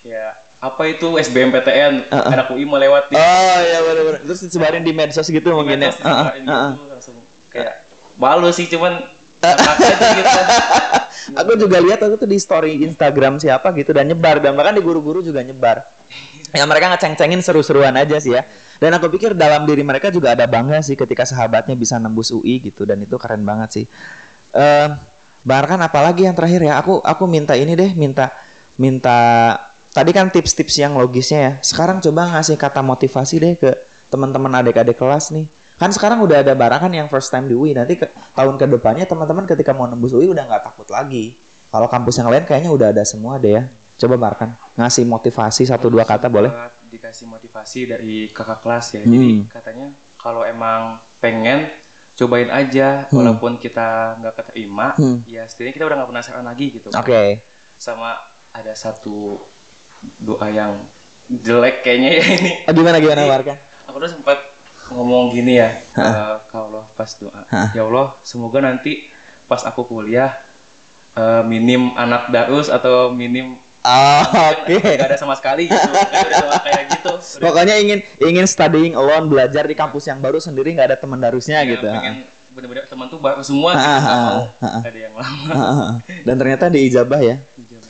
kayak 0.00 0.32
apa 0.64 0.82
itu 0.88 1.06
SBMPTN 1.20 2.08
anak 2.08 2.48
UI 2.56 2.64
mau 2.64 2.80
lewat 2.80 3.12
di 3.12 3.20
Oh 3.20 3.58
iya 3.60 3.78
benar-benar. 3.84 4.20
Terus 4.24 4.40
disebarin 4.48 4.80
di 4.80 4.92
medsos 4.96 5.28
gitu 5.28 5.48
mungkin 5.52 5.76
ya. 5.76 5.92
medsos, 5.92 6.04
ah. 6.08 6.32
gitu, 6.32 6.84
langsung 6.88 7.16
kayak 7.52 7.84
malu 8.16 8.48
sih 8.48 8.64
cuman 8.72 9.04
gitu. 9.44 10.40
Aku 11.40 11.56
juga 11.56 11.80
lihat 11.80 12.04
aku 12.04 12.20
tuh 12.20 12.28
di 12.28 12.36
story 12.36 12.84
Instagram 12.84 13.40
siapa 13.40 13.72
gitu 13.72 13.96
dan 13.96 14.04
nyebar 14.04 14.44
dan 14.44 14.52
bahkan 14.52 14.76
di 14.76 14.84
guru-guru 14.84 15.24
juga 15.24 15.40
nyebar. 15.40 15.84
Ya 16.54 16.62
mereka 16.70 16.86
ngeceng-cengin 16.86 17.42
seru-seruan 17.42 17.98
aja 17.98 18.14
sih 18.22 18.30
ya. 18.30 18.46
Dan 18.78 18.94
aku 18.94 19.10
pikir 19.10 19.34
dalam 19.34 19.66
diri 19.66 19.82
mereka 19.82 20.06
juga 20.14 20.38
ada 20.38 20.46
bangga 20.46 20.78
sih 20.86 20.94
ketika 20.94 21.26
sahabatnya 21.26 21.74
bisa 21.74 21.98
nembus 21.98 22.30
UI 22.30 22.62
gitu 22.62 22.86
dan 22.86 23.02
itu 23.02 23.18
keren 23.18 23.42
banget 23.42 23.82
sih. 23.82 23.84
Eh 24.54 24.88
bahkan 25.44 25.76
apalagi 25.82 26.24
yang 26.24 26.32
terakhir 26.32 26.64
ya, 26.64 26.80
aku 26.80 27.04
aku 27.04 27.28
minta 27.28 27.52
ini 27.52 27.76
deh, 27.76 27.92
minta 27.92 28.32
minta 28.80 29.18
tadi 29.92 30.10
kan 30.10 30.32
tips-tips 30.32 30.80
yang 30.80 30.96
logisnya 30.96 31.38
ya. 31.38 31.52
Sekarang 31.60 32.00
coba 32.00 32.38
ngasih 32.38 32.56
kata 32.56 32.80
motivasi 32.80 33.34
deh 33.42 33.54
ke 33.58 33.70
teman-teman 34.08 34.50
adik-adik 34.62 34.96
kelas 34.96 35.34
nih. 35.34 35.46
Kan 35.74 35.90
sekarang 35.90 36.22
udah 36.22 36.46
ada 36.46 36.54
Barakan 36.54 36.94
yang 36.94 37.10
first 37.10 37.34
time 37.34 37.50
di 37.50 37.54
UI. 37.58 37.74
Nanti 37.74 37.98
ke, 37.98 38.06
tahun 38.38 38.54
ke 38.54 38.66
depannya 38.78 39.10
teman-teman 39.10 39.42
ketika 39.42 39.74
mau 39.74 39.90
nembus 39.90 40.14
UI 40.14 40.30
udah 40.30 40.46
nggak 40.46 40.62
takut 40.70 40.86
lagi. 40.86 41.34
Kalau 41.74 41.90
kampus 41.90 42.22
yang 42.22 42.30
lain 42.30 42.46
kayaknya 42.46 42.70
udah 42.70 42.88
ada 42.94 43.02
semua 43.02 43.42
deh 43.42 43.58
ya. 43.58 43.62
Coba 43.98 44.14
Barakan 44.18 44.54
ngasih 44.78 45.06
motivasi 45.06 45.66
satu 45.66 45.90
dua 45.90 46.06
kata 46.06 46.30
boleh. 46.30 46.50
Dikasih 46.90 47.26
motivasi 47.26 47.90
dari 47.90 48.30
kakak 48.30 48.62
kelas 48.62 48.86
ya. 48.94 49.02
Hmm. 49.02 49.10
Jadi 49.10 49.30
katanya 49.50 49.86
kalau 50.18 50.46
emang 50.46 51.02
pengen 51.18 51.74
cobain 52.14 52.46
aja 52.46 53.10
Hmm. 53.10 53.18
walaupun 53.18 53.58
kita 53.58 54.18
nggak 54.18 54.34
keterima, 54.36 54.94
Hmm. 54.94 55.26
ya 55.26 55.42
setidaknya 55.44 55.74
kita 55.74 55.84
udah 55.84 55.96
nggak 55.98 56.10
penasaran 56.10 56.44
lagi 56.44 56.66
gitu. 56.70 56.88
Oke. 56.90 57.42
Sama 57.74 58.14
ada 58.50 58.70
satu 58.72 59.42
doa 60.18 60.46
yang 60.46 60.78
jelek 61.26 61.82
kayaknya 61.82 62.10
ya 62.12 62.24
ini. 62.30 62.50
Oh, 62.66 62.72
gimana 62.72 62.96
gimana 62.98 63.26
Barakan? 63.26 63.58
Aku 63.84 63.96
tuh 63.98 64.10
sempat 64.10 64.38
ngomong 64.86 65.32
gini 65.32 65.56
ya 65.56 65.74
eh, 65.74 66.34
ke 66.44 66.54
Allah 66.54 66.84
pas 66.92 67.10
doa. 67.16 67.42
Hah. 67.48 67.72
Ya 67.72 67.82
Allah, 67.82 68.14
semoga 68.20 68.60
nanti 68.60 69.08
pas 69.44 69.64
aku 69.64 69.82
kuliah 69.82 70.38
eh, 71.14 71.42
minim 71.42 71.96
anak 71.96 72.28
darus 72.28 72.68
atau 72.68 73.10
minim 73.10 73.58
Oh, 73.84 74.24
Oke. 74.56 74.80
Gak 74.80 75.12
ada 75.12 75.18
sama 75.20 75.36
sekali 75.36 75.68
gitu. 75.68 75.76
Udah 75.76 76.40
doa 76.40 76.58
kayak 76.64 76.84
gitu. 76.88 77.12
Udah 77.20 77.42
Pokoknya 77.44 77.76
ingin 77.76 78.00
ingin 78.16 78.46
studying 78.48 78.96
alone, 78.96 79.28
belajar 79.28 79.68
di 79.68 79.76
kampus 79.76 80.08
yang 80.08 80.18
baru 80.18 80.40
sendiri 80.40 80.72
nggak 80.72 80.88
ada 80.88 80.96
teman 80.96 81.20
darusnya 81.20 81.60
ya, 81.60 81.76
gitu. 81.76 81.84
pengen 81.84 82.24
bener-bener 82.54 82.86
teman 82.86 83.10
tuh 83.10 83.18
baru 83.18 83.42
semua 83.42 83.74
gitu. 83.74 83.84
Ah, 83.84 84.00
Gak 84.00 84.08
ah, 84.08 84.30
ah, 84.62 84.66
ah. 84.78 84.82
ada 84.86 84.98
yang 84.98 85.14
lama. 85.14 85.52
Heeh. 85.52 85.90
Dan 86.24 86.34
ternyata 86.38 86.64
diijabah 86.66 87.20
ya. 87.20 87.36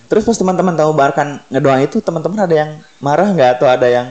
Terus 0.05 0.23
pas 0.25 0.35
teman-teman 0.35 0.75
tahu 0.75 0.91
Barkan 0.93 1.39
ngedoain 1.47 1.87
itu, 1.87 2.03
teman-teman 2.03 2.39
ada 2.43 2.55
yang 2.55 2.71
marah 2.99 3.29
nggak 3.31 3.51
atau 3.57 3.69
ada 3.71 3.87
yang 3.87 4.09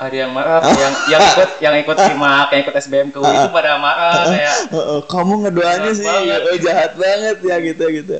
Ada 0.00 0.16
yang 0.16 0.32
marah, 0.32 0.64
yang 0.64 0.94
yang 1.12 1.20
ikut 1.20 1.50
yang 1.60 1.74
ikut 1.76 1.96
simak, 2.00 2.48
yang 2.48 2.60
ikut 2.64 2.74
SBM 2.80 3.08
ke 3.12 3.20
UI 3.20 3.36
itu 3.36 3.50
pada 3.52 3.76
marah 3.76 4.24
kayak 4.24 4.56
"Eh, 4.72 4.80
eh, 4.80 5.00
kamu 5.04 5.34
ngedoanya 5.44 5.90
sih 5.92 6.08
banget. 6.08 6.40
eh, 6.40 6.58
jahat 6.64 6.92
banget 6.96 7.36
ya 7.44 7.56
gitu 7.60 7.84
gitu. 7.92 8.16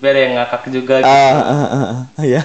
Biar 0.00 0.16
yang 0.16 0.32
ngakak 0.40 0.62
juga 0.72 1.04
gitu. 1.04 1.12
Ah, 1.12 1.40
ah, 1.44 1.66
ah, 1.68 1.84
ah, 2.16 2.24
ya. 2.24 2.40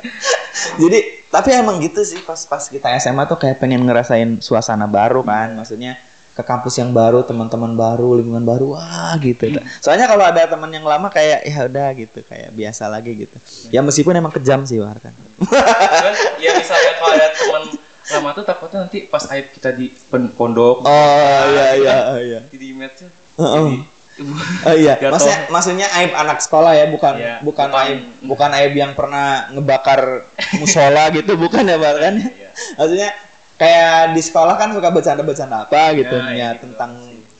Jadi 0.82 0.98
tapi 1.30 1.50
emang 1.54 1.78
gitu 1.78 2.02
sih 2.02 2.18
pas 2.22 2.38
pas 2.46 2.62
kita 2.66 2.90
SMA 2.98 3.26
tuh 3.30 3.38
kayak 3.38 3.62
pengen 3.62 3.86
ngerasain 3.86 4.42
suasana 4.42 4.90
baru 4.90 5.22
kan, 5.22 5.54
maksudnya 5.54 5.98
ke 6.34 6.42
kampus 6.42 6.82
yang 6.82 6.90
baru, 6.90 7.22
teman-teman 7.22 7.78
baru, 7.78 8.18
lingkungan 8.18 8.42
baru, 8.42 8.74
wah 8.74 9.14
gitu. 9.22 9.54
Soalnya 9.78 10.10
kalau 10.10 10.26
ada 10.26 10.50
teman 10.50 10.66
yang 10.74 10.82
lama 10.82 11.06
kayak 11.06 11.46
ya 11.46 11.70
udah 11.70 11.88
gitu, 11.94 12.26
kayak 12.26 12.50
biasa 12.50 12.90
lagi 12.90 13.14
gitu. 13.14 13.38
Ya 13.70 13.78
meskipun 13.86 14.18
emang 14.18 14.34
kejam 14.34 14.66
sih 14.66 14.82
War 14.82 14.98
kan. 14.98 15.14
Cuman 15.38 16.14
ya 16.42 16.50
misalnya 16.58 16.92
kalau 16.98 17.14
ada 17.14 17.26
teman 17.38 17.62
lama 18.04 18.28
tuh 18.36 18.44
takutnya 18.44 18.78
nanti 18.84 19.06
pas 19.06 19.24
aib 19.32 19.48
kita 19.54 19.72
di 19.72 19.88
pondok 20.36 20.84
Oh 20.84 21.42
iya 21.48 21.66
iya 21.80 21.96
iya. 22.20 22.40
di 22.52 22.56
di 22.60 22.68
match 22.76 23.08
Heeh. 23.40 23.93
Oh 24.64 24.74
iya, 24.78 24.94
Jatuh. 24.94 25.10
maksudnya 25.10 25.38
maksudnya 25.50 25.86
aib 25.98 26.12
anak 26.14 26.38
sekolah 26.38 26.72
ya, 26.72 26.86
bukan 26.86 27.14
Iya, 27.18 27.34
bukan, 27.42 27.66
bukan- 27.66 27.82
aib 27.82 27.98
bukan 28.22 28.50
aib 28.54 28.72
yang 28.72 28.92
pernah 28.94 29.50
ngebakar 29.50 30.00
musola 30.60 31.10
gitu, 31.10 31.34
bukan 31.34 31.66
ya, 31.66 31.76
Bang 31.76 31.98
kan? 31.98 32.14
Iya. 32.22 32.50
Maksudnya 32.78 33.10
kayak 33.54 34.14
di 34.14 34.22
sekolah 34.22 34.54
kan 34.54 34.70
suka 34.70 34.90
bercanda-bercanda 34.90 35.66
apa 35.66 35.94
gitu 35.94 36.14
Ya, 36.14 36.24
ya, 36.24 36.34
ya, 36.34 36.48
gitu. 36.52 36.62
tentang 36.70 36.90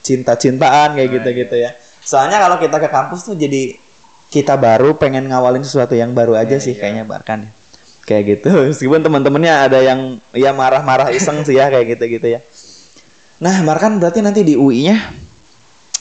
cinta-cintaan 0.04 0.88
kayak 0.94 1.08
Nah, 1.08 1.14
gitu-gitu 1.16 1.56
ya. 1.56 1.70
Soalnya 2.00 2.36
kalau 2.36 2.58
kita 2.58 2.76
ke 2.76 2.88
kampus 2.88 3.24
tuh 3.24 3.34
jadi 3.34 3.78
kita 4.28 4.54
baru 4.54 4.94
pengen 4.94 5.30
ngawalin 5.30 5.62
sesuatu 5.62 5.94
yang 5.94 6.10
baru 6.10 6.34
aja 6.34 6.58
Ya, 6.58 6.60
sih 6.60 6.74
iya. 6.74 6.80
kayaknya 6.80 7.04
Barkan 7.06 7.46
ya. 7.46 7.50
Kayak 8.04 8.22
gitu. 8.36 8.50
Meskipun 8.68 9.00
teman-temannya 9.00 9.70
ada 9.70 9.78
yang 9.78 10.00
ya 10.30 10.50
marah-marah 10.50 11.08
iseng 11.08 11.40
sih 11.40 11.54
ya 11.54 11.70
kayak 11.70 11.96
gitu-gitu 11.96 12.26
ya. 12.28 12.40
Nah, 13.38 13.62
Barkan 13.62 13.96
berarti 13.96 14.20
nanti 14.20 14.42
di 14.42 14.54
UI-nya 14.54 15.23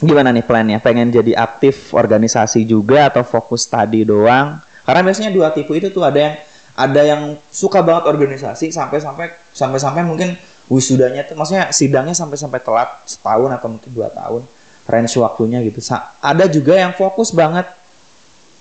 gimana 0.01 0.33
nih 0.33 0.45
plannya? 0.45 0.77
Pengen 0.81 1.13
jadi 1.13 1.37
aktif 1.37 1.93
organisasi 1.93 2.65
juga 2.65 3.11
atau 3.11 3.21
fokus 3.21 3.67
tadi 3.67 4.01
doang? 4.07 4.57
Karena 4.83 5.01
biasanya 5.05 5.31
dua 5.31 5.51
tipe 5.53 5.71
itu 5.75 5.93
tuh 5.93 6.03
ada 6.03 6.19
yang 6.19 6.35
ada 6.73 7.01
yang 7.05 7.21
suka 7.53 7.85
banget 7.85 8.09
organisasi 8.09 8.73
sampai-sampai 8.73 9.53
sampai-sampai 9.53 10.01
mungkin 10.01 10.33
wisudanya 10.65 11.21
tuh 11.21 11.37
maksudnya 11.37 11.69
sidangnya 11.69 12.17
sampai-sampai 12.17 12.57
telat 12.57 12.89
setahun 13.05 13.51
atau 13.53 13.67
mungkin 13.69 13.91
dua 13.93 14.09
tahun 14.09 14.41
range 14.89 15.15
waktunya 15.21 15.61
gitu. 15.63 15.79
Sa- 15.79 16.11
ada 16.19 16.49
juga 16.49 16.75
yang 16.75 16.91
fokus 16.97 17.31
banget 17.31 17.69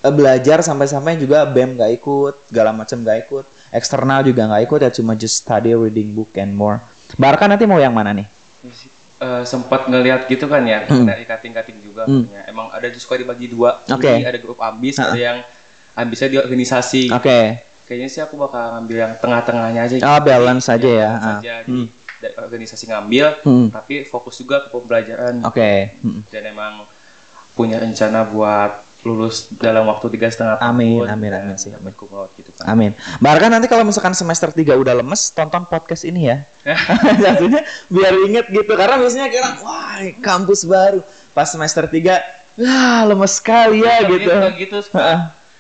eh, 0.04 0.12
belajar 0.12 0.60
sampai-sampai 0.62 1.18
juga 1.18 1.42
BEM 1.48 1.78
gak 1.78 1.90
ikut, 1.98 2.34
segala 2.50 2.70
macam 2.70 3.00
gak 3.02 3.18
ikut, 3.26 3.44
eksternal 3.74 4.20
juga 4.22 4.46
gak 4.50 4.62
ikut 4.68 4.78
ya 4.82 4.90
cuma 4.92 5.12
just 5.18 5.42
study 5.42 5.74
reading 5.74 6.14
book 6.14 6.30
and 6.38 6.52
more. 6.54 6.78
Barca 7.18 7.48
nanti 7.48 7.64
mau 7.66 7.80
yang 7.80 7.94
mana 7.96 8.14
nih? 8.14 8.26
Eh, 9.22 9.44
sempat 9.46 9.86
ngelihat 9.86 10.26
gitu 10.26 10.50
kan 10.50 10.66
ya 10.66 10.82
Hmm. 10.82 11.06
dari 11.06 11.22
kating-kating 11.22 11.78
juga 11.78 12.02
Hmm. 12.04 12.26
punya. 12.26 12.42
emang 12.44 12.74
ada 12.74 12.90
suka 12.92 13.14
dibagi 13.14 13.46
dua 13.46 13.78
Oke. 13.86 14.10
Jadi 14.10 14.26
ada 14.26 14.34
grup 14.36 14.58
ambis 14.58 14.98
Ha. 14.98 15.14
ada 15.14 15.20
yang 15.20 15.38
ambisnya 15.94 16.26
di 16.26 16.38
organisasi 16.40 17.06
Oke. 17.06 17.62
kayaknya 17.86 18.08
sih 18.10 18.18
aku 18.18 18.34
bakal 18.34 18.74
ngambil 18.74 18.96
yang 18.98 19.12
tengah-tengahnya 19.16 19.80
aja 19.80 19.94
Oh, 20.02 20.18
balance 20.18 20.66
aja 20.66 20.90
ya. 20.90 21.10
balance 21.12 21.22
Ah. 21.22 21.38
aja. 21.38 21.54
Hmm. 21.62 21.86
Jadi, 21.86 22.18
dari 22.18 22.34
organisasi 22.36 22.84
ngambil 22.84 23.26
Hmm. 23.46 23.66
tapi 23.70 23.94
fokus 24.02 24.34
juga 24.36 24.56
ke 24.58 24.68
pembelajaran 24.70 25.38
Oke. 25.44 25.94
Hmm. 26.02 26.26
dan 26.26 26.42
emang 26.44 26.82
punya 27.52 27.78
rencana 27.78 28.26
buat 28.26 28.82
lulus 29.02 29.50
dalam 29.58 29.82
waktu 29.90 30.14
tiga 30.14 30.30
setengah 30.30 30.62
tahun 30.62 30.70
Amin, 30.78 31.02
amin, 31.10 31.30
amin 31.34 31.56
sih, 31.58 31.74
amin. 31.74 31.90
gitu 32.38 32.50
kan 32.54 32.64
Amin. 32.70 32.94
Barca 33.18 33.50
nanti 33.50 33.66
kalau 33.66 33.82
misalkan 33.82 34.14
semester 34.14 34.54
3 34.54 34.78
udah 34.78 34.94
lemes, 34.94 35.34
tonton 35.34 35.66
podcast 35.66 36.06
ini 36.06 36.30
ya. 36.30 36.46
Jatuhnya 37.22 37.66
biar 37.90 38.14
inget 38.30 38.46
gitu. 38.46 38.72
Karena 38.78 39.02
biasanya 39.02 39.26
kira, 39.26 39.58
wah 39.58 39.98
kampus 40.22 40.62
baru. 40.70 41.02
Pas 41.34 41.50
semester 41.50 41.90
3, 41.90 42.62
wah 42.62 43.00
lemes 43.10 43.32
sekali 43.42 43.82
ya 43.82 44.06
Tapi 44.06 44.12
gitu. 44.22 44.30
gitu 44.62 44.78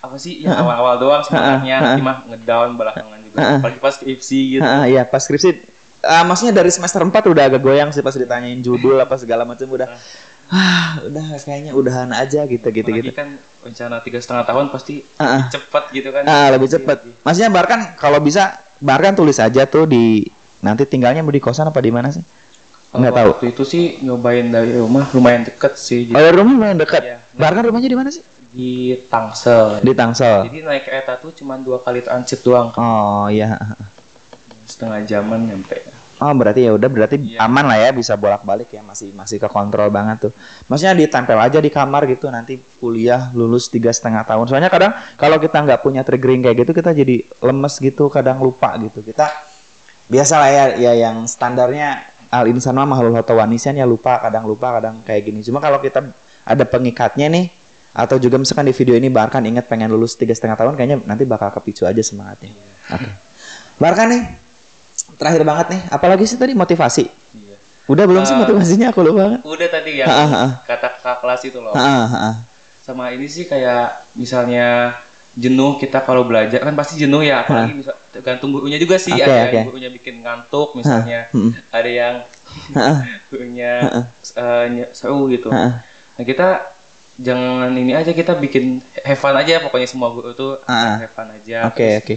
apa 0.02 0.18
sih 0.18 0.42
ya 0.42 0.58
awal-awal 0.58 0.98
doang 0.98 1.22
sebenarnya 1.22 2.02
mah 2.02 2.26
ngedown 2.26 2.74
belakangan 2.74 3.22
juga 3.22 3.62
apalagi 3.62 3.78
pas 3.78 3.94
skripsi 3.94 4.58
gitu 4.58 4.66
iya, 4.90 5.06
pas 5.06 5.22
skripsi 5.22 5.62
ah, 6.02 6.26
maksudnya 6.26 6.58
dari 6.58 6.74
semester 6.74 7.06
4 7.06 7.14
udah 7.14 7.44
agak 7.46 7.62
goyang 7.62 7.94
sih 7.94 8.02
pas 8.02 8.10
ditanyain 8.18 8.58
judul 8.58 8.98
apa 8.98 9.14
segala 9.14 9.46
macam 9.46 9.70
udah 9.70 9.94
ah 10.52 11.00
udah 11.00 11.40
kayaknya 11.40 11.72
udahan 11.72 12.12
aja 12.12 12.44
gitu 12.44 12.68
gitu 12.68 12.84
apalagi 12.84 13.08
gitu. 13.08 13.16
kan 13.16 13.28
rencana 13.62 14.04
tiga 14.04 14.20
setengah 14.20 14.44
tahun 14.44 14.68
pasti 14.68 15.00
Ah, 15.16 15.24
ah. 15.24 15.42
cepet 15.48 15.84
gitu 15.90 16.08
kan 16.12 16.22
Ah, 16.22 16.52
lebih 16.52 16.68
cepet. 16.68 16.98
Maksudnya 17.20 17.48
Barkan 17.48 17.96
kalau 17.96 18.20
bisa 18.20 18.52
Barkan 18.76 19.16
tulis 19.16 19.38
aja 19.38 19.64
tuh 19.64 19.88
di 19.88 20.28
nanti 20.60 20.84
tinggalnya 20.84 21.22
mau 21.22 21.30
di 21.30 21.40
kosan 21.40 21.66
apa 21.66 21.78
di 21.78 21.88
mana 21.88 22.10
sih? 22.10 22.20
Nggak 22.92 23.12
tahu. 23.14 23.28
waktu 23.32 23.46
itu 23.48 23.62
sih 23.64 23.84
nyobain 24.00 24.44
dari 24.46 24.76
rumah 24.76 25.08
lumayan 25.10 25.42
deket 25.42 25.72
sih 25.74 26.04
Oh, 26.06 26.20
jadi 26.20 26.28
dari 26.28 26.36
rumah 26.36 26.52
lumayan 26.52 26.76
dekat. 26.76 27.00
Iya. 27.00 27.16
Barkan 27.32 27.62
rumahnya 27.64 27.88
di 27.88 27.96
mana 27.96 28.10
sih? 28.10 28.20
di 28.52 28.92
Tangsel 29.08 29.80
Di 29.80 29.96
Tangsel. 29.96 30.44
jadi 30.44 30.60
naik 30.60 30.84
kereta 30.84 31.16
tuh 31.16 31.32
cuma 31.32 31.56
dua 31.56 31.80
kali 31.80 32.04
transit 32.04 32.44
doang 32.44 32.68
Oh, 32.76 33.24
iya. 33.26 33.56
setengah 34.68 35.00
jaman 35.08 35.48
nyampe 35.48 35.80
Oh, 36.22 36.30
berarti 36.38 36.62
ya 36.62 36.70
udah 36.70 36.86
berarti 36.86 37.18
Iya. 37.18 37.42
aman 37.42 37.66
lah 37.66 37.82
ya 37.82 37.90
bisa 37.90 38.14
bolak-balik 38.14 38.70
ya 38.70 38.78
masih 38.86 39.10
masih 39.10 39.42
ke 39.42 39.50
kontrol 39.50 39.90
banget 39.90 40.30
tuh. 40.30 40.32
Maksudnya 40.70 40.94
ditempel 40.94 41.34
aja 41.34 41.58
di 41.58 41.66
kamar 41.66 42.06
gitu 42.06 42.30
nanti 42.30 42.62
kuliah 42.78 43.34
lulus 43.34 43.66
tiga 43.66 43.90
setengah 43.90 44.22
tahun. 44.22 44.46
Soalnya 44.46 44.70
kadang 44.70 44.94
kalau 45.18 45.42
kita 45.42 45.58
nggak 45.66 45.82
punya 45.82 46.06
triggering 46.06 46.46
kayak 46.46 46.62
gitu 46.62 46.70
kita 46.70 46.94
jadi 46.94 47.26
lemes 47.42 47.74
gitu, 47.82 48.06
kadang 48.06 48.38
lupa 48.38 48.78
gitu. 48.78 49.02
Kita 49.02 49.34
biasa 50.06 50.34
lah 50.38 50.50
ya, 50.54 50.64
ya 50.78 50.92
yang 51.10 51.26
standarnya 51.26 52.06
al 52.30 52.46
insan 52.46 52.78
mah 52.78 52.86
mahal 52.86 53.10
wanisan 53.10 53.74
ya 53.74 53.82
lupa, 53.82 54.22
kadang 54.22 54.46
lupa, 54.46 54.78
kadang 54.78 55.02
kayak 55.02 55.26
gini. 55.26 55.42
Cuma 55.42 55.58
kalau 55.58 55.82
kita 55.82 56.06
ada 56.46 56.64
pengikatnya 56.64 57.26
nih 57.34 57.50
atau 57.92 58.16
juga 58.16 58.38
misalkan 58.40 58.70
di 58.70 58.72
video 58.72 58.94
ini 58.96 59.12
Barkan 59.12 59.42
ingat 59.44 59.68
pengen 59.68 59.90
lulus 59.92 60.16
tiga 60.16 60.32
setengah 60.32 60.56
tahun 60.56 60.78
kayaknya 60.78 61.02
nanti 61.04 61.26
bakal 61.26 61.50
kepicu 61.50 61.82
aja 61.84 62.00
semangatnya. 62.00 62.54
Oke. 62.94 63.10
Barkan 63.76 64.06
nih 64.14 64.22
terakhir 65.18 65.42
banget 65.44 65.66
nih 65.74 65.80
apalagi 65.90 66.24
sih 66.28 66.38
tadi 66.38 66.52
motivasi? 66.54 67.04
Iya. 67.34 67.56
Udah 67.90 68.04
belum 68.06 68.22
sih 68.22 68.34
Eh, 68.34 68.40
motivasinya? 68.42 68.86
Aku 68.94 69.00
lupa. 69.02 69.18
banget 69.26 69.40
udah 69.44 69.68
tadi 69.68 69.90
Ha, 70.02 70.12
ha, 70.14 70.26
ha. 70.30 70.46
kata 70.64 70.88
kakak 70.98 71.16
kelas 71.22 71.40
itu 71.48 71.58
loh. 71.58 71.74
Ah, 71.74 72.06
ah. 72.08 72.34
sama 72.82 73.14
ini 73.14 73.26
sih 73.30 73.46
kayak 73.46 74.10
misalnya 74.18 74.98
jenuh 75.32 75.80
kita 75.80 76.04
kalau 76.04 76.28
belajar 76.28 76.60
kan 76.60 76.74
pasti 76.76 77.00
jenuh 77.00 77.24
ya 77.24 77.40
apalagi 77.46 77.72
bisa 77.78 77.92
tergantung 78.12 78.52
gurunya 78.52 78.76
juga 78.76 78.96
sih. 79.00 79.14
Oke, 79.16 79.22
ada 79.24 79.48
oke. 79.48 79.54
yang 79.56 79.66
gurunya 79.70 79.90
bikin 79.90 80.14
ngantuk 80.20 80.68
misalnya 80.76 81.30
hmm. 81.32 81.50
ada 81.72 81.90
yang 81.90 82.14
gurunya 83.30 83.72
nye- 84.68 84.92
seru 84.92 85.30
gitu. 85.32 85.48
Ah, 85.48 85.80
nah 86.18 86.24
kita 86.26 86.48
jangan 87.20 87.70
ini 87.76 87.92
aja 87.92 88.12
kita 88.12 88.36
bikin 88.36 88.80
have 89.04 89.20
fun 89.20 89.36
aja 89.36 89.60
pokoknya 89.64 89.88
semua 89.88 90.08
guru 90.12 90.32
tuh 90.36 90.52
have 90.68 91.12
fun 91.12 91.28
aja. 91.32 91.68
Oke 91.70 91.86
Terus 91.86 91.96
oke. 92.02 92.14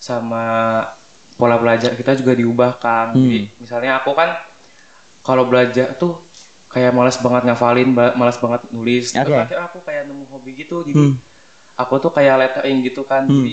sama 0.00 0.44
pola 1.36 1.56
belajar 1.60 1.92
kita 1.94 2.16
juga 2.16 2.32
diubah 2.32 2.80
kan 2.80 3.12
Hmm. 3.12 3.20
jadi 3.20 3.38
misalnya 3.60 3.92
aku 4.00 4.10
kan 4.16 4.40
kalau 5.20 5.44
belajar 5.46 5.92
tuh 5.96 6.22
kayak 6.70 6.92
malas 6.94 7.16
banget 7.18 7.42
ngafalin 7.50 7.90
malas 7.92 8.36
banget 8.38 8.62
nulis. 8.74 9.14
Oke. 9.14 9.22
Terus 9.26 9.38
akhirnya 9.38 9.64
aku 9.70 9.78
kayak 9.82 10.02
nemu 10.10 10.24
hobi 10.28 10.50
gitu 10.56 10.82
jadi 10.82 10.96
Hmm. 10.96 11.14
aku 11.76 11.94
tuh 12.00 12.10
kayak 12.14 12.34
lettering 12.40 12.78
gitu 12.84 13.02
kan. 13.06 13.26
Hmm. 13.26 13.42
jadi 13.42 13.52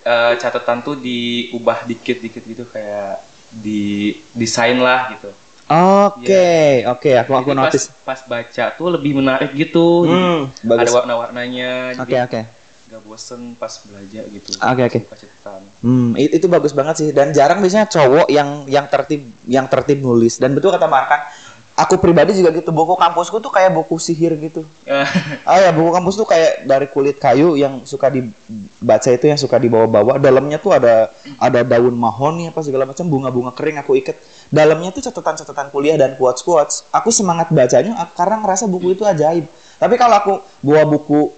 eh, 0.00 0.32
catatan 0.40 0.80
tuh 0.80 0.96
diubah 0.96 1.84
dikit-dikit 1.84 2.42
gitu 2.42 2.64
kayak 2.72 3.20
di 3.52 4.16
desain 4.32 4.80
lah 4.80 5.12
gitu. 5.12 5.28
Oke 5.70 6.82
oke 6.88 7.10
aku 7.14 7.32
aku 7.36 7.50
Jadi 7.52 7.58
pas, 7.58 7.64
notice. 7.70 7.86
pas 8.02 8.20
baca 8.26 8.64
tuh 8.74 8.88
lebih 8.90 9.12
menarik 9.20 9.50
gitu. 9.54 10.08
Hmm, 10.08 10.50
ada 10.50 10.82
bagus. 10.82 10.90
warna-warnanya 10.96 11.94
oke 12.00 12.10
jadi 12.10 12.14
oke 12.26 12.40
nggak 12.90 13.02
bosen 13.06 13.54
pas 13.54 13.70
belajar 13.86 14.26
gitu 14.26 14.50
Oke, 14.58 14.82
oke. 14.84 14.98
Suka 15.06 15.16
catatan. 15.16 15.62
Hmm, 15.78 16.10
it- 16.18 16.34
itu 16.34 16.46
bagus 16.50 16.74
banget 16.74 16.94
sih 16.98 17.08
dan 17.14 17.30
jarang 17.30 17.62
biasanya 17.62 17.86
cowok 17.86 18.26
yang 18.26 18.66
yang 18.66 18.90
tertib 18.90 19.22
yang 19.46 19.70
tertib 19.70 20.02
nulis 20.02 20.36
dan 20.36 20.50
betul 20.50 20.74
kata 20.74 20.90
Markan 20.90 21.22
aku 21.72 21.96
pribadi 21.96 22.36
juga 22.36 22.52
gitu 22.52 22.68
buku 22.70 22.92
kampusku 22.92 23.40
tuh 23.40 23.48
kayak 23.48 23.72
buku 23.72 23.96
sihir 23.96 24.36
gitu 24.36 24.66
Ah 25.48 25.56
ya 25.56 25.70
buku 25.70 25.88
kampus 25.88 26.18
tuh 26.18 26.26
kayak 26.26 26.66
dari 26.66 26.86
kulit 26.90 27.16
kayu 27.16 27.56
yang 27.56 27.86
suka 27.86 28.10
dibaca 28.10 29.08
itu 29.08 29.24
yang 29.24 29.40
suka 29.40 29.56
dibawa-bawa. 29.56 30.18
Dalamnya 30.18 30.58
tuh 30.58 30.76
ada 30.76 31.08
ada 31.38 31.60
daun 31.62 31.94
mahoni 31.94 32.50
apa 32.50 32.60
segala 32.60 32.84
macam 32.84 33.06
bunga-bunga 33.06 33.54
kering 33.54 33.80
aku 33.80 33.96
ikat. 33.96 34.18
Dalamnya 34.50 34.90
tuh 34.90 35.00
catatan-catatan 35.00 35.70
kuliah 35.70 35.96
dan 35.96 36.18
quotes-quotes. 36.18 36.84
Aku 36.90 37.08
semangat 37.08 37.48
bacanya 37.48 37.96
karena 38.12 38.42
ngerasa 38.42 38.66
buku 38.66 38.92
itu 38.92 39.06
ajaib. 39.06 39.46
Tapi 39.80 39.94
kalau 39.96 40.16
aku 40.20 40.32
bawa 40.60 40.84
buku 40.84 41.32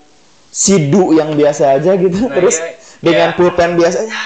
sidu 0.52 1.10
yang 1.10 1.32
biasa 1.32 1.74
aja 1.74 1.96
gitu 1.96 2.18
Nah, 2.22 2.34
terus 2.34 2.60
iya, 2.60 2.76
dengan 3.00 3.28
iya. 3.32 3.36
pulpen 3.36 3.70
biasa 3.74 3.98
ya 4.04 4.22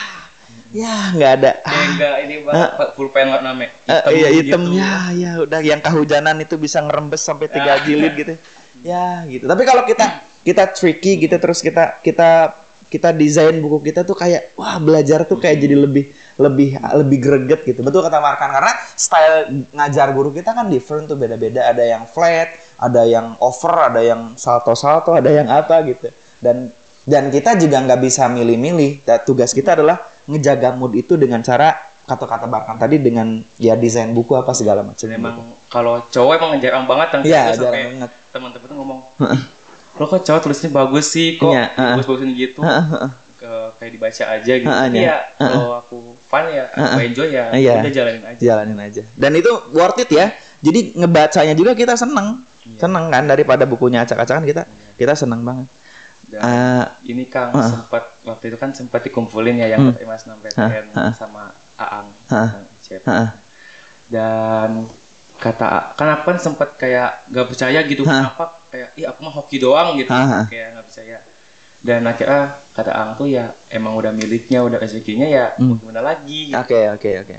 ya 0.75 0.95
nggak 1.15 1.33
ada. 1.41 1.51
Enggak 1.65 2.15
ini 2.21 2.35
banget 2.43 2.71
Pak 2.75 2.89
pulpen 2.93 3.27
warna 3.31 3.51
me- 3.55 3.71
Eh, 3.87 4.03
iya 4.13 4.29
hitam 4.29 4.61
gitu. 4.67 4.77
ya 4.77 4.93
ya 5.15 5.31
udah 5.41 5.61
yang 5.63 5.81
kehujanan 5.81 6.37
itu 6.37 6.59
bisa 6.59 6.83
ngerembes 6.83 7.23
sampai 7.23 7.47
tiga 7.49 7.73
Ah. 7.73 7.81
jilid 7.81 8.13
gitu 8.13 8.35
ya 8.83 9.25
gitu 9.25 9.47
tapi 9.47 9.63
kalau 9.63 9.83
kita 9.83 10.07
kita 10.43 10.69
tricky 10.69 11.17
gitu 11.19 11.39
terus 11.39 11.59
kita 11.59 11.97
kita 11.99 12.53
kita 12.87 13.09
desain 13.11 13.57
buku 13.57 13.83
kita 13.85 14.03
tuh 14.03 14.15
kayak 14.15 14.53
wah 14.55 14.77
belajar 14.77 15.25
tuh 15.25 15.39
kayak 15.39 15.59
jadi 15.59 15.75
lebih 15.77 16.05
lebih 16.37 16.69
lebih 16.77 17.19
greget 17.19 17.61
gitu 17.65 17.81
betul 17.81 17.99
kata 18.01 18.21
Markan 18.21 18.51
karena 18.53 18.73
style 18.93 19.39
ngajar 19.73 20.13
guru 20.13 20.31
kita 20.31 20.51
kan 20.51 20.67
different 20.67 21.07
tuh 21.07 21.17
beda-beda 21.17 21.67
ada 21.67 21.83
yang 21.83 22.05
flat 22.05 22.53
ada 22.77 23.03
yang 23.05 23.37
over 23.41 23.93
ada 23.93 24.01
yang 24.01 24.37
salto-salto 24.37 25.17
ada 25.17 25.29
yang 25.29 25.49
apa 25.49 25.81
gitu 25.85 26.09
dan 26.39 26.69
dan 27.07 27.31
kita 27.31 27.55
juga 27.55 27.81
nggak 27.81 28.01
bisa 28.03 28.27
milih-milih 28.27 29.01
tugas 29.23 29.55
kita 29.55 29.79
adalah 29.79 30.03
ngejaga 30.27 30.75
mood 30.75 30.93
itu 30.93 31.15
dengan 31.15 31.39
cara 31.41 31.73
kata-kata 32.07 32.47
Barkan 32.47 32.79
tadi 32.79 33.03
dengan 33.03 33.43
ya 33.59 33.75
desain 33.75 34.15
buku 34.15 34.39
apa 34.39 34.55
segala 34.55 34.87
macam. 34.87 35.07
Dan 35.11 35.19
emang 35.19 35.43
kalau 35.67 35.99
cowok 36.07 36.33
emang 36.39 36.51
jarang 36.63 36.87
banget 36.87 37.09
yang 37.19 37.23
gitu, 37.23 37.63
jarang 37.67 37.75
banget. 37.99 38.11
teman-teman 38.31 38.67
tuh 38.67 38.77
ngomong 38.79 39.01
lo 39.97 40.05
kok 40.07 40.23
cowok 40.23 40.41
tulisnya 40.45 40.71
bagus 40.71 41.07
sih 41.11 41.35
kok 41.35 41.51
Iya, 41.51 41.73
heeh. 41.73 41.95
bagus-bagusin 41.99 42.31
gitu 42.37 42.61
ke, 43.37 43.51
kayak 43.81 43.91
dibaca 43.97 44.25
aja 44.29 44.53
gitu 44.55 44.69
Heeh, 44.71 44.87
Tapi 44.87 44.99
iya. 44.99 45.09
ya 45.09 45.19
kalau 45.41 45.73
aku 45.77 45.99
fun 46.27 46.45
ya 46.47 46.65
aku 46.71 46.99
enjoy 47.03 47.29
ya 47.33 47.45
Iya. 47.51 47.75
udah 47.81 47.93
jalanin 47.93 48.23
aja 48.25 48.39
jalanin 48.39 48.79
aja. 48.79 49.03
Dan 49.15 49.33
itu 49.35 49.53
worth 49.73 49.99
it 49.99 50.11
ya. 50.11 50.27
Jadi 50.59 50.97
ngebacanya 50.97 51.55
juga 51.55 51.75
kita 51.75 51.95
seneng, 51.95 52.43
Iya. 52.67 52.81
seneng 52.83 53.07
kan 53.09 53.25
daripada 53.25 53.63
bukunya 53.63 54.03
acak-acakan 54.03 54.43
kita 54.43 54.63
kita 54.99 55.15
seneng 55.15 55.47
banget. 55.47 55.67
dan 56.27 56.41
Ah, 56.43 56.85
ini 57.07 57.31
Kang 57.31 57.55
Heeh. 57.55 57.71
sempat 57.71 58.03
waktu 58.27 58.51
itu 58.51 58.59
kan 58.59 58.75
sempat 58.75 59.07
dikumpulin 59.07 59.55
ya 59.57 59.71
yang 59.71 59.87
hmm. 59.87 60.03
Mas 60.03 60.27
Nampeten 60.27 60.91
Heeh. 60.91 61.13
sama 61.15 61.55
Aang. 61.79 62.11
Kang 62.27 62.67
Icep. 62.83 63.07
Heeh. 63.07 63.29
dan 64.07 64.87
kata 65.37 65.93
kan 65.95 66.09
aku 66.17 66.33
kan 66.33 66.39
sempat 66.41 66.75
kayak 66.75 67.29
gak 67.29 67.47
percaya 67.47 67.85
gitu 67.85 68.03
Hah. 68.03 68.33
kenapa 68.33 68.45
kayak 68.73 68.89
ih 68.97 69.05
aku 69.05 69.21
mah 69.23 69.35
hoki 69.37 69.57
doang 69.61 69.95
gitu 70.01 70.11
Hah. 70.11 70.49
kayak 70.49 70.75
nggak 70.75 70.87
percaya 70.89 71.19
dan 71.85 72.01
akhirnya 72.03 72.43
kata 72.73 72.91
Ang 72.91 73.11
tuh 73.15 73.29
ya 73.29 73.53
emang 73.69 73.95
udah 73.95 74.11
miliknya 74.11 74.65
udah 74.65 74.81
rezekinya 74.81 75.29
ya 75.29 75.53
Hmm. 75.61 75.77
gimana 75.79 76.01
lagi 76.03 76.51
Oke 76.51 76.89
oke 76.91 77.11
oke. 77.23 77.37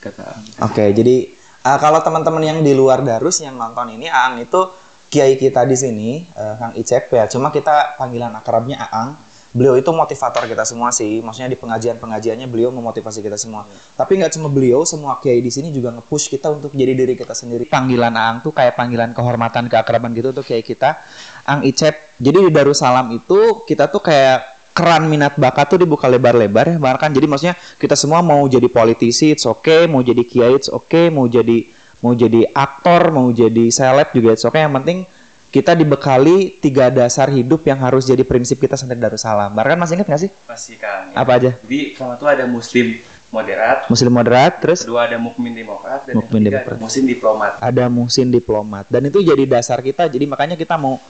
kata 0.00 0.22
Ang 0.32 0.42
Oke, 0.64 0.84
jadi 0.90 1.16
uh, 1.64 1.78
kalau 1.80 2.04
teman-teman 2.04 2.44
yang 2.44 2.58
di 2.60 2.76
luar 2.76 3.00
Darus 3.00 3.40
yang 3.40 3.56
nonton 3.56 3.96
ini, 3.96 4.06
Aang 4.12 4.38
itu 4.44 4.60
kiai 5.08 5.40
kita 5.40 5.64
di 5.64 5.74
sini, 5.74 6.10
uh, 6.36 6.60
Kang 6.60 6.72
Icep 6.76 7.08
ya. 7.08 7.24
Cuma 7.26 7.48
kita 7.48 7.96
panggilan 7.96 8.30
akrabnya 8.36 8.84
Aang. 8.92 9.16
beliau 9.54 9.78
itu 9.78 9.86
motivator 9.94 10.50
kita 10.50 10.66
semua 10.66 10.90
sih. 10.90 11.22
Maksudnya 11.22 11.46
di 11.46 11.54
pengajian-pengajiannya 11.54 12.50
beliau 12.50 12.74
memotivasi 12.74 13.22
kita 13.22 13.38
semua. 13.38 13.62
Tapi 13.94 14.18
nggak 14.18 14.34
cuma 14.34 14.50
beliau, 14.50 14.82
semua 14.82 15.22
kiai 15.22 15.38
di 15.38 15.46
sini 15.46 15.70
juga 15.70 15.94
nge-push 15.94 16.26
kita 16.26 16.50
untuk 16.50 16.74
jadi 16.74 16.90
diri 16.90 17.14
kita 17.14 17.38
sendiri. 17.38 17.70
Panggilan 17.70 18.10
Aang 18.18 18.42
tuh 18.42 18.50
kayak 18.50 18.74
panggilan 18.74 19.14
kehormatan, 19.14 19.70
keakraban 19.70 20.10
gitu 20.10 20.34
untuk 20.34 20.42
kiai 20.42 20.66
kita. 20.66 20.98
Ang 21.46 21.70
Icep. 21.70 22.18
Jadi 22.18 22.38
di 22.42 22.50
Darussalam 22.50 23.14
itu 23.14 23.62
kita 23.62 23.86
tuh 23.86 24.02
kayak 24.02 24.53
keran 24.74 25.06
minat 25.06 25.38
bakat 25.38 25.70
tuh 25.70 25.78
dibuka 25.80 26.10
lebar-lebar 26.10 26.74
ya 26.74 26.76
bahkan 26.82 27.08
jadi 27.14 27.30
maksudnya 27.30 27.54
kita 27.78 27.94
semua 27.94 28.20
mau 28.20 28.42
jadi 28.50 28.66
politisi 28.66 29.30
it's 29.30 29.46
okay 29.46 29.86
mau 29.86 30.02
jadi 30.02 30.26
kiai 30.26 30.58
it's 30.58 30.66
okay 30.68 31.08
mau 31.14 31.30
jadi 31.30 31.70
mau 32.02 32.12
jadi 32.12 32.50
aktor 32.50 33.14
mau 33.14 33.30
jadi 33.30 33.70
seleb 33.70 34.10
juga 34.10 34.34
it's 34.34 34.42
okay 34.42 34.66
yang 34.66 34.74
penting 34.74 35.06
kita 35.54 35.70
dibekali 35.78 36.58
tiga 36.58 36.90
dasar 36.90 37.30
hidup 37.30 37.62
yang 37.62 37.78
harus 37.78 38.02
jadi 38.10 38.26
prinsip 38.26 38.58
kita 38.58 38.74
sampai 38.74 38.98
Darussalam. 38.98 39.54
Bahkan 39.54 39.78
masih 39.78 39.94
ingat 40.02 40.10
nggak 40.10 40.22
sih? 40.26 40.30
Masih 40.50 40.74
kan. 40.82 41.14
Ya. 41.14 41.22
Apa 41.22 41.38
aja? 41.38 41.54
Jadi 41.62 41.94
pertama 41.94 42.18
tuh 42.18 42.26
ada 42.26 42.42
muslim 42.50 42.98
moderat, 43.34 43.78
Muslim 43.90 44.12
moderat, 44.14 44.52
terus 44.62 44.86
kedua 44.86 45.10
ada 45.10 45.18
mukmin 45.18 45.50
demokrat, 45.50 46.06
dan 46.06 46.14
Mukmin 46.14 46.46
demokrat. 46.46 46.78
ada 46.78 46.82
muslim 46.86 47.04
diplomat. 47.10 47.52
ada 47.58 47.84
musim 47.90 48.26
diplomat. 48.30 48.84
Dan 48.86 49.10
itu 49.10 49.18
jadi 49.26 49.42
dasar 49.46 49.82
kita. 49.82 50.06
Jadi 50.06 50.24
makanya 50.30 50.54
kita 50.54 50.78
mau 50.78 51.02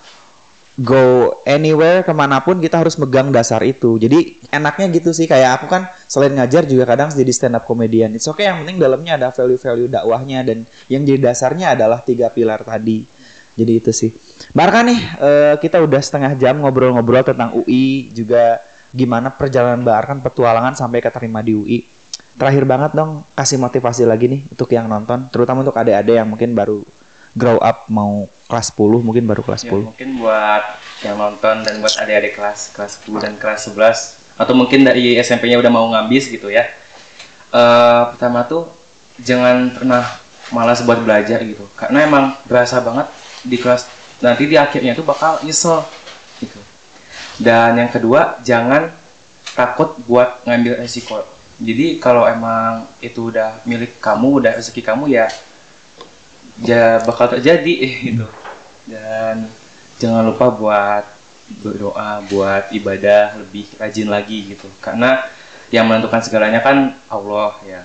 go 0.74 1.38
anywhere 1.46 2.02
ke 2.02 2.10
mana 2.10 2.42
pun 2.42 2.58
kita 2.58 2.82
harus 2.82 2.98
megang 2.98 3.30
dasar 3.30 3.62
itu. 3.62 3.94
Jadi 3.94 4.42
enaknya 4.50 4.90
gitu 4.90 5.14
sih. 5.14 5.30
Kayak 5.30 5.62
aku 5.62 5.66
kan 5.70 5.86
selain 6.10 6.34
ngajar 6.34 6.66
juga 6.66 6.84
kadang 6.88 7.14
jadi 7.14 7.30
stand 7.30 7.54
up 7.54 7.64
comedian. 7.66 8.10
It's 8.14 8.26
okay 8.26 8.50
yang 8.50 8.66
penting 8.66 8.82
dalamnya 8.82 9.14
ada 9.14 9.28
value-value 9.30 9.90
dakwahnya 9.90 10.42
dan 10.42 10.58
yang 10.90 11.06
jadi 11.06 11.30
dasarnya 11.30 11.78
adalah 11.78 12.02
tiga 12.02 12.26
pilar 12.30 12.66
tadi. 12.66 13.06
Jadi 13.54 13.72
itu 13.78 13.94
sih. 13.94 14.10
Barkan 14.50 14.90
nih 14.90 15.00
eh, 15.22 15.54
kita 15.62 15.78
udah 15.78 16.00
setengah 16.02 16.34
jam 16.34 16.58
ngobrol-ngobrol 16.58 17.22
tentang 17.22 17.54
UI 17.54 18.10
juga 18.10 18.58
gimana 18.90 19.30
perjalanan 19.30 19.82
Barkan 19.82 20.18
petualangan 20.18 20.74
sampai 20.74 20.98
keterima 20.98 21.38
di 21.38 21.54
UI. 21.54 21.78
Terakhir 22.34 22.66
banget 22.66 22.98
dong 22.98 23.22
kasih 23.38 23.62
motivasi 23.62 24.02
lagi 24.10 24.26
nih 24.26 24.42
untuk 24.50 24.66
yang 24.74 24.90
nonton, 24.90 25.30
terutama 25.30 25.62
untuk 25.62 25.78
adik-adik 25.78 26.18
yang 26.18 26.26
mungkin 26.26 26.50
baru 26.50 26.82
grow 27.34 27.58
up 27.58 27.90
mau 27.90 28.30
kelas 28.46 28.70
10 28.72 29.02
mungkin 29.02 29.24
baru 29.26 29.42
kelas 29.42 29.66
Ya, 29.66 29.74
10. 29.74 29.90
mungkin 29.90 30.08
buat 30.22 30.62
yang 31.02 31.18
nonton 31.18 31.66
dan 31.66 31.74
buat 31.82 31.94
adik-adik 31.98 32.38
kelas 32.38 32.70
kelas 32.72 33.02
10 33.02 33.18
dan 33.20 33.34
kelas 33.36 33.66
11 33.68 34.38
atau 34.38 34.54
mungkin 34.54 34.86
dari 34.86 35.18
SMP-nya 35.18 35.58
udah 35.58 35.70
mau 35.70 35.86
ngabis 35.90 36.30
gitu 36.30 36.50
ya. 36.50 36.66
Eh 37.50 38.02
pertama 38.14 38.46
tuh 38.46 38.66
jangan 39.18 39.70
pernah 39.74 40.02
malas 40.50 40.82
buat 40.82 40.98
belajar 41.02 41.42
gitu. 41.42 41.66
Karena 41.74 42.06
emang 42.06 42.24
berasa 42.46 42.78
banget 42.78 43.06
di 43.42 43.58
kelas 43.58 43.86
nanti 44.22 44.46
di 44.46 44.54
akhirnya 44.54 44.94
tuh 44.94 45.06
bakal 45.06 45.42
nyesel 45.42 45.82
gitu. 46.38 46.58
Dan 47.34 47.74
yang 47.74 47.90
kedua, 47.90 48.38
jangan 48.46 48.94
takut 49.58 49.98
buat 50.06 50.42
ngambil 50.46 50.82
resiko. 50.82 51.22
Jadi 51.58 51.98
kalau 51.98 52.26
emang 52.26 52.86
itu 52.98 53.30
udah 53.30 53.62
milik 53.66 53.98
kamu, 53.98 54.42
udah 54.42 54.52
rezeki 54.58 54.82
kamu 54.82 55.10
ya 55.10 55.26
ya 56.62 57.02
bakal 57.02 57.34
terjadi 57.34 57.74
gitu. 58.12 58.26
Dan 58.86 59.48
jangan 59.98 60.28
lupa 60.28 60.52
buat 60.52 61.04
berdoa, 61.60 62.24
buat 62.28 62.72
ibadah 62.72 63.40
lebih 63.40 63.66
rajin 63.80 64.08
lagi 64.08 64.54
gitu. 64.54 64.68
Karena 64.78 65.24
yang 65.72 65.88
menentukan 65.88 66.22
segalanya 66.22 66.60
kan 66.62 66.94
Allah 67.10 67.56
ya. 67.66 67.82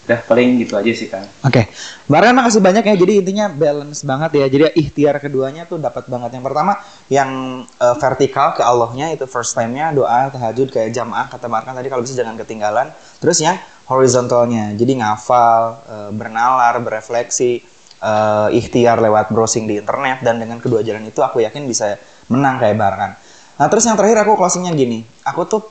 Udah 0.00 0.26
paling 0.26 0.58
gitu 0.58 0.74
aja 0.74 0.90
sih 0.90 1.06
kan. 1.06 1.22
Oke, 1.46 1.70
Barkan 2.10 2.34
makasih 2.34 2.58
banyak 2.58 2.82
ya. 2.82 2.94
Jadi 2.98 3.12
intinya 3.22 3.46
balance 3.46 4.02
banget 4.02 4.42
ya. 4.42 4.46
Jadi 4.50 4.64
ikhtiar 4.74 5.22
keduanya 5.22 5.70
tuh 5.70 5.78
dapat 5.78 6.10
banget. 6.10 6.34
Yang 6.34 6.44
pertama 6.50 6.72
yang 7.06 7.30
eh, 7.62 7.96
vertikal 8.00 8.56
ke 8.58 8.62
Allahnya 8.64 9.14
itu 9.14 9.28
first 9.30 9.54
time-nya 9.54 9.94
doa 9.94 10.32
tahajud 10.34 10.72
kayak 10.74 10.90
jamaah 10.90 11.30
kata 11.30 11.46
Barkan 11.46 11.78
tadi 11.78 11.86
kalau 11.92 12.02
bisa 12.02 12.18
jangan 12.18 12.34
ketinggalan. 12.34 12.90
Terus 13.22 13.38
yang 13.38 13.54
horizontalnya. 13.86 14.74
Jadi 14.74 14.98
ngafal, 14.98 15.62
eh, 15.86 16.10
bernalar, 16.10 16.74
berefleksi, 16.82 17.62
eh, 18.00 18.48
ikhtiar 18.56 18.98
lewat 18.98 19.30
browsing 19.30 19.68
di 19.68 19.78
internet 19.78 20.24
dan 20.24 20.40
dengan 20.40 20.58
kedua 20.58 20.80
jalan 20.80 21.04
itu 21.06 21.20
aku 21.20 21.44
yakin 21.44 21.68
bisa 21.68 22.00
menang 22.32 22.56
kayak 22.58 22.76
Barkan. 22.76 23.12
Nah, 23.60 23.66
terus 23.68 23.84
yang 23.84 23.96
terakhir 24.00 24.24
aku 24.24 24.40
closingnya 24.40 24.72
gini. 24.72 25.04
Aku 25.28 25.44
tuh 25.44 25.62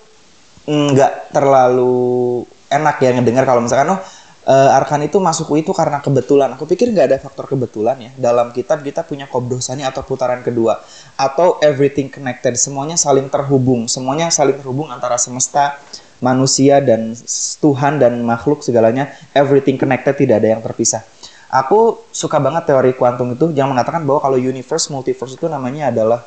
nggak 0.70 1.34
terlalu 1.34 2.46
enak 2.70 3.02
ya 3.02 3.10
ngedengar 3.18 3.50
kalau 3.50 3.66
misalkan 3.66 3.98
oh 3.98 4.00
eh, 4.46 4.78
Arkan 4.78 5.02
itu 5.06 5.18
masuk 5.18 5.58
itu 5.58 5.74
karena 5.74 5.98
kebetulan. 5.98 6.54
Aku 6.54 6.70
pikir 6.70 6.94
nggak 6.94 7.08
ada 7.10 7.18
faktor 7.18 7.50
kebetulan 7.50 7.98
ya. 7.98 8.12
Dalam 8.18 8.54
kitab 8.54 8.86
kita 8.86 9.02
punya 9.06 9.26
Qobdosani 9.26 9.82
atau 9.82 10.06
putaran 10.06 10.46
kedua 10.46 10.78
atau 11.18 11.58
everything 11.66 12.10
connected. 12.10 12.54
Semuanya 12.58 12.98
saling 12.98 13.26
terhubung. 13.30 13.90
Semuanya 13.90 14.30
saling 14.30 14.58
terhubung 14.58 14.94
antara 14.94 15.18
semesta, 15.18 15.82
manusia 16.22 16.82
dan 16.82 17.14
Tuhan 17.62 17.98
dan 17.98 18.22
makhluk 18.22 18.62
segalanya. 18.62 19.14
Everything 19.34 19.78
connected 19.78 20.14
tidak 20.14 20.46
ada 20.46 20.58
yang 20.58 20.62
terpisah. 20.62 21.02
Aku 21.50 22.06
suka 22.14 22.38
banget 22.38 22.70
teori 22.70 22.94
kuantum 22.94 23.34
itu 23.34 23.50
yang 23.58 23.74
mengatakan 23.74 24.06
bahwa 24.06 24.22
kalau 24.22 24.38
universe 24.38 24.94
multiverse 24.94 25.34
itu 25.34 25.50
namanya 25.50 25.90
adalah 25.90 26.22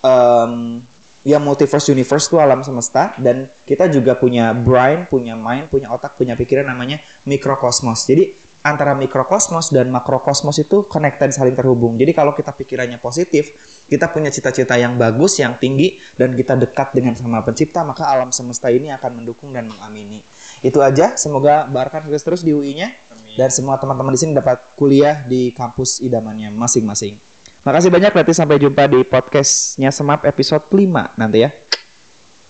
em, 0.00 0.80
ya 1.20 1.36
multiverse 1.36 1.92
universe 1.92 2.32
itu 2.32 2.40
alam 2.40 2.64
semesta 2.64 3.12
dan 3.20 3.48
kita 3.68 3.92
juga 3.92 4.16
punya 4.16 4.56
brain, 4.56 5.04
punya 5.04 5.36
mind, 5.36 5.68
punya 5.68 5.92
otak, 5.92 6.16
punya 6.16 6.32
pikiran 6.32 6.64
namanya 6.68 7.00
mikrokosmos. 7.28 8.08
Jadi 8.08 8.32
antara 8.64 8.96
mikrokosmos 8.96 9.68
dan 9.68 9.92
makrokosmos 9.92 10.56
itu 10.56 10.88
connected 10.88 11.36
saling 11.36 11.52
terhubung. 11.52 12.00
Jadi 12.00 12.16
kalau 12.16 12.32
kita 12.32 12.48
pikirannya 12.56 12.96
positif, 12.96 13.52
kita 13.84 14.08
punya 14.08 14.32
cita-cita 14.32 14.80
yang 14.80 14.96
bagus, 14.96 15.36
yang 15.36 15.60
tinggi 15.60 16.00
dan 16.16 16.32
kita 16.32 16.56
dekat 16.56 16.96
dengan 16.96 17.12
sama 17.12 17.44
pencipta, 17.44 17.84
maka 17.84 18.08
alam 18.08 18.32
semesta 18.32 18.72
ini 18.72 18.88
akan 18.88 19.20
mendukung 19.20 19.52
dan 19.52 19.68
mengamini. 19.68 20.24
Itu 20.64 20.80
aja, 20.80 21.20
semoga 21.20 21.68
Barkan 21.68 22.08
sukses 22.08 22.24
terus 22.24 22.40
di 22.40 22.56
UI-nya 22.56 22.96
dan 23.34 23.48
semua 23.50 23.76
teman-teman 23.78 24.14
di 24.14 24.20
sini 24.20 24.32
dapat 24.34 24.62
kuliah 24.78 25.22
di 25.26 25.50
kampus 25.50 25.98
idamannya 26.02 26.54
masing-masing. 26.54 27.18
Makasih 27.64 27.90
banyak 27.90 28.12
berarti 28.12 28.32
sampai 28.36 28.60
jumpa 28.60 28.84
di 28.92 29.00
podcastnya 29.08 29.88
Semap 29.88 30.28
episode 30.28 30.68
5 30.68 31.16
nanti 31.16 31.48
ya. 31.48 31.50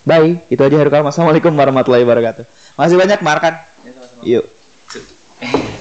Bye. 0.05 0.45
Itu 0.53 0.61
aja 0.61 0.77
Herukal. 0.77 1.07
Assalamualaikum 1.07 1.55
warahmatullahi 1.55 2.05
wabarakatuh. 2.05 2.45
Makasih 2.77 2.99
banyak 3.01 3.21
Markan. 3.25 3.55
Ya, 3.87 3.91
sama-sama. 3.97 4.23
Yuk. 4.27 5.74